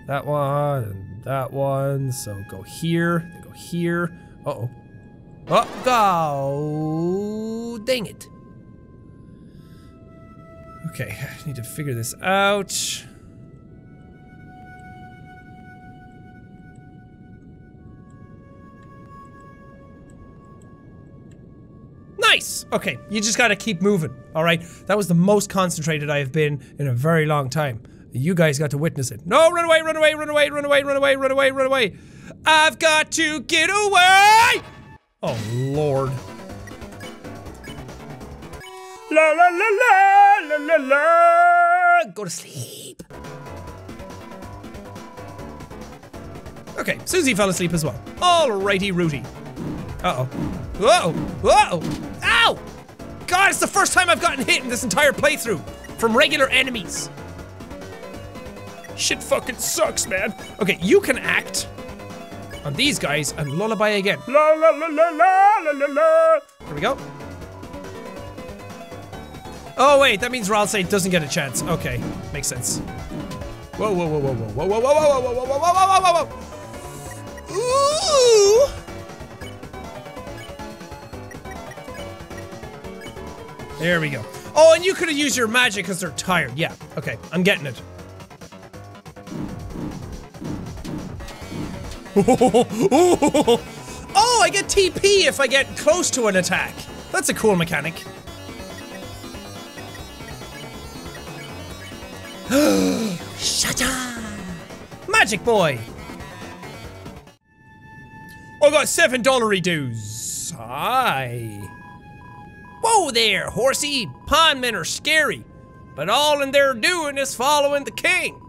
That 0.06 0.26
one, 0.26 0.84
and 0.84 1.24
that 1.24 1.52
one, 1.52 2.12
so 2.12 2.42
go 2.50 2.62
here, 2.62 3.30
go 3.42 3.50
here. 3.50 4.12
Uh-oh. 4.44 4.70
Oh, 5.48 5.82
go! 5.84 7.84
Dang 7.84 8.06
it. 8.06 8.28
Okay, 10.90 11.16
I 11.18 11.46
need 11.46 11.56
to 11.56 11.62
figure 11.62 11.94
this 11.94 12.14
out. 12.22 13.04
Nice! 22.18 22.66
Okay, 22.72 22.98
you 23.10 23.20
just 23.20 23.38
gotta 23.38 23.56
keep 23.56 23.80
moving, 23.80 24.14
alright? 24.36 24.62
That 24.86 24.96
was 24.96 25.08
the 25.08 25.14
most 25.14 25.48
concentrated 25.48 26.10
I 26.10 26.18
have 26.18 26.32
been 26.32 26.62
in 26.78 26.88
a 26.88 26.94
very 26.94 27.26
long 27.26 27.48
time. 27.48 27.82
You 28.16 28.32
guys 28.36 28.60
got 28.60 28.70
to 28.70 28.78
witness 28.78 29.10
it. 29.10 29.26
No, 29.26 29.50
run 29.50 29.64
away, 29.64 29.80
run 29.80 29.96
away, 29.96 30.14
run 30.14 30.28
away, 30.28 30.48
run 30.48 30.64
away, 30.64 30.84
run 30.84 30.96
away, 30.96 31.16
run 31.16 31.32
away, 31.32 31.50
run 31.50 31.66
away. 31.66 31.96
I've 32.46 32.78
got 32.78 33.10
to 33.12 33.40
get 33.40 33.70
away! 33.70 34.62
Oh, 35.20 35.36
Lord. 35.52 36.12
La 39.10 39.32
la 39.32 39.48
la 39.48 39.68
la 39.80 40.38
la 40.48 40.56
la 40.56 40.76
la! 40.76 42.12
Go 42.14 42.22
to 42.22 42.30
sleep. 42.30 43.02
Okay, 46.78 47.00
Susie 47.06 47.34
fell 47.34 47.48
asleep 47.48 47.72
as 47.72 47.84
well. 47.84 48.00
Alrighty, 48.18 48.94
Rooty. 48.94 49.24
Uh-oh. 50.04 50.26
Whoa! 50.78 51.12
Whoa! 51.42 51.82
Ow! 52.22 52.58
God, 53.26 53.50
it's 53.50 53.58
the 53.58 53.66
first 53.66 53.92
time 53.92 54.08
I've 54.08 54.20
gotten 54.20 54.44
hit 54.44 54.62
in 54.62 54.68
this 54.68 54.84
entire 54.84 55.12
playthrough 55.12 55.60
from 55.98 56.16
regular 56.16 56.48
enemies. 56.48 57.10
Shit 58.96 59.22
fucking 59.22 59.56
sucks, 59.56 60.06
man. 60.06 60.34
Okay, 60.60 60.78
you 60.80 61.00
can 61.00 61.18
act 61.18 61.68
on 62.64 62.74
these 62.74 62.98
guys 62.98 63.32
and 63.32 63.50
lullaby 63.52 63.90
again. 63.90 64.18
La 64.28 64.52
la 64.52 64.70
la 64.70 64.86
la 64.86 65.08
la 65.10 65.54
la 65.64 65.70
la 65.72 65.86
la. 65.86 66.38
Here 66.66 66.74
we 66.74 66.80
go. 66.80 66.96
Oh 69.76 69.98
wait, 70.00 70.20
that 70.20 70.30
means 70.30 70.48
Ralsei 70.48 70.88
doesn't 70.88 71.10
get 71.10 71.22
a 71.22 71.28
chance. 71.28 71.62
Okay, 71.62 72.00
makes 72.32 72.46
sense. 72.46 72.78
Whoa, 73.76 73.92
whoa, 73.92 74.06
whoa, 74.06 74.20
whoa, 74.20 74.34
whoa, 74.34 74.66
whoa, 74.66 74.66
whoa, 74.68 74.80
whoa, 74.80 74.92
whoa, 74.92 75.20
whoa, 75.20 75.32
whoa, 75.32 75.44
whoa, 75.44 75.58
whoa, 75.58 75.72
whoa, 75.74 75.86
whoa, 75.88 76.00
whoa, 76.00 76.12
whoa. 76.12 76.44
Whoa. 77.50 78.68
Ooh! 78.68 78.68
There 83.80 84.00
we 84.00 84.10
go. 84.10 84.24
Oh, 84.54 84.74
and 84.74 84.84
you 84.84 84.94
could 84.94 85.08
have 85.08 85.18
used 85.18 85.36
your 85.36 85.48
magic 85.48 85.84
because 85.84 85.98
they're 86.00 86.10
tired. 86.10 86.56
Yeah, 86.56 86.72
okay, 86.96 87.18
I'm 87.32 87.42
getting 87.42 87.66
it. 87.66 87.82
oh, 92.16 93.60
I 94.42 94.48
get 94.48 94.66
TP 94.66 95.26
if 95.26 95.40
I 95.40 95.48
get 95.48 95.66
close 95.76 96.10
to 96.12 96.28
an 96.28 96.36
attack. 96.36 96.72
That's 97.10 97.28
a 97.28 97.34
cool 97.34 97.56
mechanic. 97.56 97.94
Shut 103.36 103.82
up! 103.82 104.22
Magic 105.08 105.42
boy! 105.44 105.80
I 108.62 108.70
got 108.70 108.86
seven 108.86 109.20
dollary 109.20 109.60
dues. 109.60 110.52
Hi. 110.56 111.60
Whoa 112.80 113.10
there, 113.10 113.50
horsey. 113.50 114.08
Ponmen 114.26 114.74
are 114.74 114.84
scary, 114.84 115.44
but 115.96 116.08
all 116.08 116.42
in 116.42 116.52
their 116.52 116.74
doing 116.74 117.18
is 117.18 117.34
following 117.34 117.82
the 117.82 117.90
king. 117.90 118.40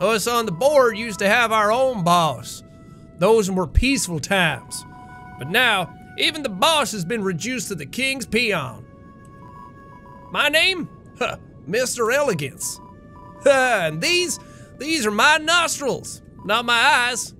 Us 0.00 0.28
on 0.28 0.46
the 0.46 0.52
board 0.52 0.96
used 0.96 1.18
to 1.18 1.28
have 1.28 1.50
our 1.50 1.72
own 1.72 2.04
boss. 2.04 2.62
Those 3.18 3.50
were 3.50 3.66
peaceful 3.66 4.20
times. 4.20 4.84
But 5.38 5.50
now, 5.50 5.94
even 6.18 6.42
the 6.42 6.48
boss 6.48 6.92
has 6.92 7.04
been 7.04 7.22
reduced 7.22 7.68
to 7.68 7.74
the 7.74 7.86
king's 7.86 8.26
peon. 8.26 8.84
My 10.30 10.48
name? 10.48 10.88
Huh, 11.18 11.36
Mr. 11.68 12.14
Elegance. 12.14 12.80
Huh, 13.42 13.80
and 13.84 14.00
these, 14.00 14.38
these 14.78 15.06
are 15.06 15.10
my 15.10 15.38
nostrils, 15.38 16.22
not 16.44 16.64
my 16.64 16.74
eyes. 16.74 17.34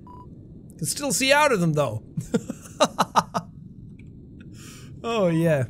Can 0.77 0.85
still 0.85 1.11
see 1.11 1.33
out 1.33 1.51
of 1.51 1.59
them 1.59 1.73
though. 1.73 2.03
oh 5.03 5.27
yeah. 5.27 5.65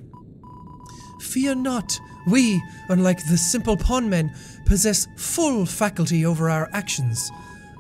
Fear 1.22 1.55
not. 1.55 1.99
We, 2.28 2.62
unlike 2.89 3.18
the 3.28 3.38
simple 3.38 3.76
Ponmen, 3.76 4.30
possess 4.68 5.07
full 5.18 5.66
faculty 5.66 6.28
over 6.28 6.47
our 6.47 6.70
actions. 6.74 7.32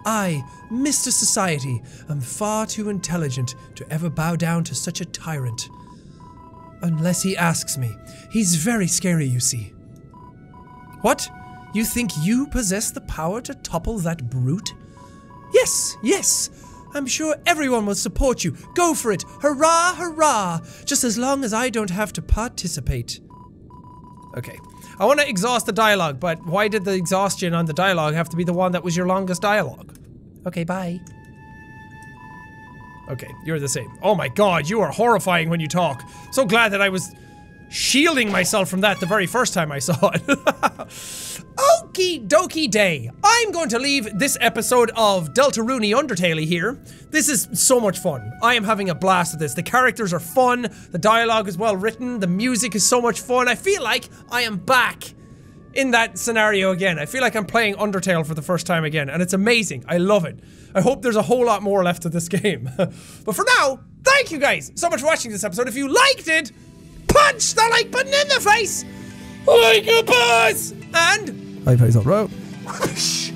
I, 0.05 0.43
Mr. 0.71 1.11
Society, 1.11 1.81
am 2.09 2.21
far 2.21 2.65
too 2.65 2.89
intelligent 2.89 3.55
to 3.75 3.91
ever 3.91 4.09
bow 4.09 4.35
down 4.35 4.63
to 4.65 4.75
such 4.75 5.01
a 5.01 5.05
tyrant. 5.05 5.69
Unless 6.81 7.23
he 7.23 7.35
asks 7.35 7.77
me. 7.77 7.95
He's 8.31 8.55
very 8.55 8.87
scary, 8.87 9.25
you 9.25 9.39
see. 9.39 9.73
What? 11.01 11.29
You 11.73 11.85
think 11.85 12.11
you 12.21 12.47
possess 12.47 12.91
the 12.91 13.01
power 13.01 13.41
to 13.41 13.53
topple 13.55 13.99
that 13.99 14.29
brute? 14.29 14.73
Yes, 15.53 15.97
yes. 16.01 16.49
I'm 16.93 17.05
sure 17.05 17.35
everyone 17.45 17.85
will 17.85 17.95
support 17.95 18.43
you. 18.43 18.55
Go 18.73 18.93
for 18.93 19.11
it. 19.11 19.23
Hurrah, 19.41 19.93
hurrah. 19.95 20.59
Just 20.85 21.03
as 21.03 21.17
long 21.17 21.43
as 21.43 21.53
I 21.53 21.69
don't 21.69 21.91
have 21.91 22.11
to 22.13 22.21
participate. 22.21 23.19
Okay. 24.35 24.57
I 24.99 25.05
want 25.05 25.19
to 25.21 25.29
exhaust 25.29 25.65
the 25.65 25.71
dialogue, 25.71 26.19
but 26.19 26.45
why 26.45 26.67
did 26.67 26.83
the 26.83 26.93
exhaustion 26.93 27.53
on 27.53 27.65
the 27.65 27.73
dialogue 27.73 28.15
have 28.15 28.27
to 28.29 28.35
be 28.35 28.43
the 28.43 28.53
one 28.53 28.73
that 28.73 28.83
was 28.83 28.97
your 28.97 29.07
longest 29.07 29.41
dialogue? 29.41 29.97
Okay, 30.45 30.65
bye. 30.65 30.99
Okay, 33.09 33.29
you're 33.43 33.59
the 33.59 33.69
same. 33.69 33.97
Oh 34.01 34.13
my 34.13 34.27
god, 34.27 34.69
you 34.69 34.81
are 34.81 34.91
horrifying 34.91 35.49
when 35.49 35.59
you 35.59 35.67
talk. 35.67 36.03
So 36.31 36.45
glad 36.45 36.73
that 36.73 36.81
I 36.81 36.89
was 36.89 37.15
shielding 37.69 38.31
myself 38.31 38.69
from 38.69 38.81
that 38.81 38.99
the 38.99 39.05
very 39.05 39.27
first 39.27 39.53
time 39.53 39.71
I 39.71 39.79
saw 39.79 40.09
it. 40.13 40.23
Okie 41.59 42.27
dokie 42.27 42.69
day. 42.69 43.09
I'm 43.23 43.51
going 43.51 43.69
to 43.69 43.79
leave 43.79 44.07
this 44.17 44.37
episode 44.39 44.91
of 44.95 45.33
Delta 45.33 45.61
Deltarune 45.61 45.93
Undertale 45.95 46.45
here. 46.45 46.79
This 47.09 47.27
is 47.27 47.49
so 47.53 47.79
much 47.79 47.99
fun. 47.99 48.31
I 48.41 48.55
am 48.55 48.63
having 48.63 48.89
a 48.89 48.95
blast 48.95 49.33
with 49.33 49.41
this. 49.41 49.53
The 49.53 49.63
characters 49.63 50.13
are 50.13 50.19
fun, 50.19 50.67
the 50.91 50.97
dialogue 50.97 51.47
is 51.47 51.57
well 51.57 51.75
written, 51.75 52.19
the 52.19 52.27
music 52.27 52.75
is 52.75 52.85
so 52.85 53.01
much 53.01 53.19
fun. 53.19 53.47
I 53.47 53.55
feel 53.55 53.83
like 53.83 54.09
I 54.31 54.41
am 54.41 54.57
back 54.57 55.03
in 55.73 55.91
that 55.91 56.17
scenario 56.17 56.71
again. 56.71 56.97
I 56.97 57.05
feel 57.05 57.21
like 57.21 57.35
I'm 57.35 57.45
playing 57.45 57.75
Undertale 57.75 58.25
for 58.25 58.33
the 58.33 58.41
first 58.41 58.65
time 58.65 58.83
again, 58.83 59.09
and 59.09 59.21
it's 59.21 59.33
amazing. 59.33 59.85
I 59.87 59.97
love 59.97 60.25
it. 60.25 60.39
I 60.73 60.81
hope 60.81 61.01
there's 61.01 61.15
a 61.15 61.21
whole 61.21 61.45
lot 61.45 61.61
more 61.61 61.83
left 61.83 62.05
of 62.05 62.11
this 62.11 62.27
game. 62.29 62.69
but 62.77 63.35
for 63.35 63.45
now, 63.57 63.79
thank 64.03 64.31
you 64.31 64.39
guys 64.39 64.71
so 64.75 64.89
much 64.89 65.01
for 65.01 65.07
watching 65.07 65.31
this 65.31 65.43
episode. 65.43 65.67
If 65.67 65.75
you 65.75 65.87
liked 65.87 66.27
it, 66.27 66.51
punch 67.09 67.53
the 67.53 67.67
like 67.71 67.91
button 67.91 68.13
in 68.13 68.27
the 68.29 68.39
face! 68.39 68.85
Like 69.45 69.87
a 69.87 70.03
boss! 70.03 70.73
And 70.93 71.67
I 71.67 71.75
plays 71.75 71.95
on 71.95 72.03
road. 72.03 72.29
Whoosh, 72.65 73.31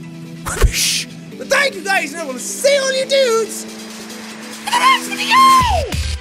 whoosh. 0.45 1.05
But 1.37 1.47
thank 1.47 1.75
you 1.75 1.83
guys, 1.83 2.13
and 2.13 2.21
I 2.21 2.25
will 2.25 2.39
see 2.39 2.77
all 2.77 2.93
you 2.93 3.05
dudes 3.05 3.63
in 3.63 4.71
the 4.71 4.79
next 4.79 5.07
video! 5.07 6.12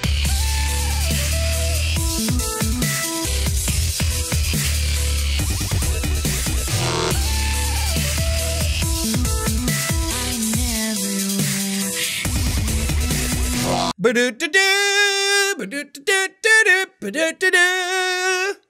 Ba-do-do-do, 14.02 14.58
ba-do-do-do-do, 15.58 16.76
ba-do-do-do. 17.00 18.61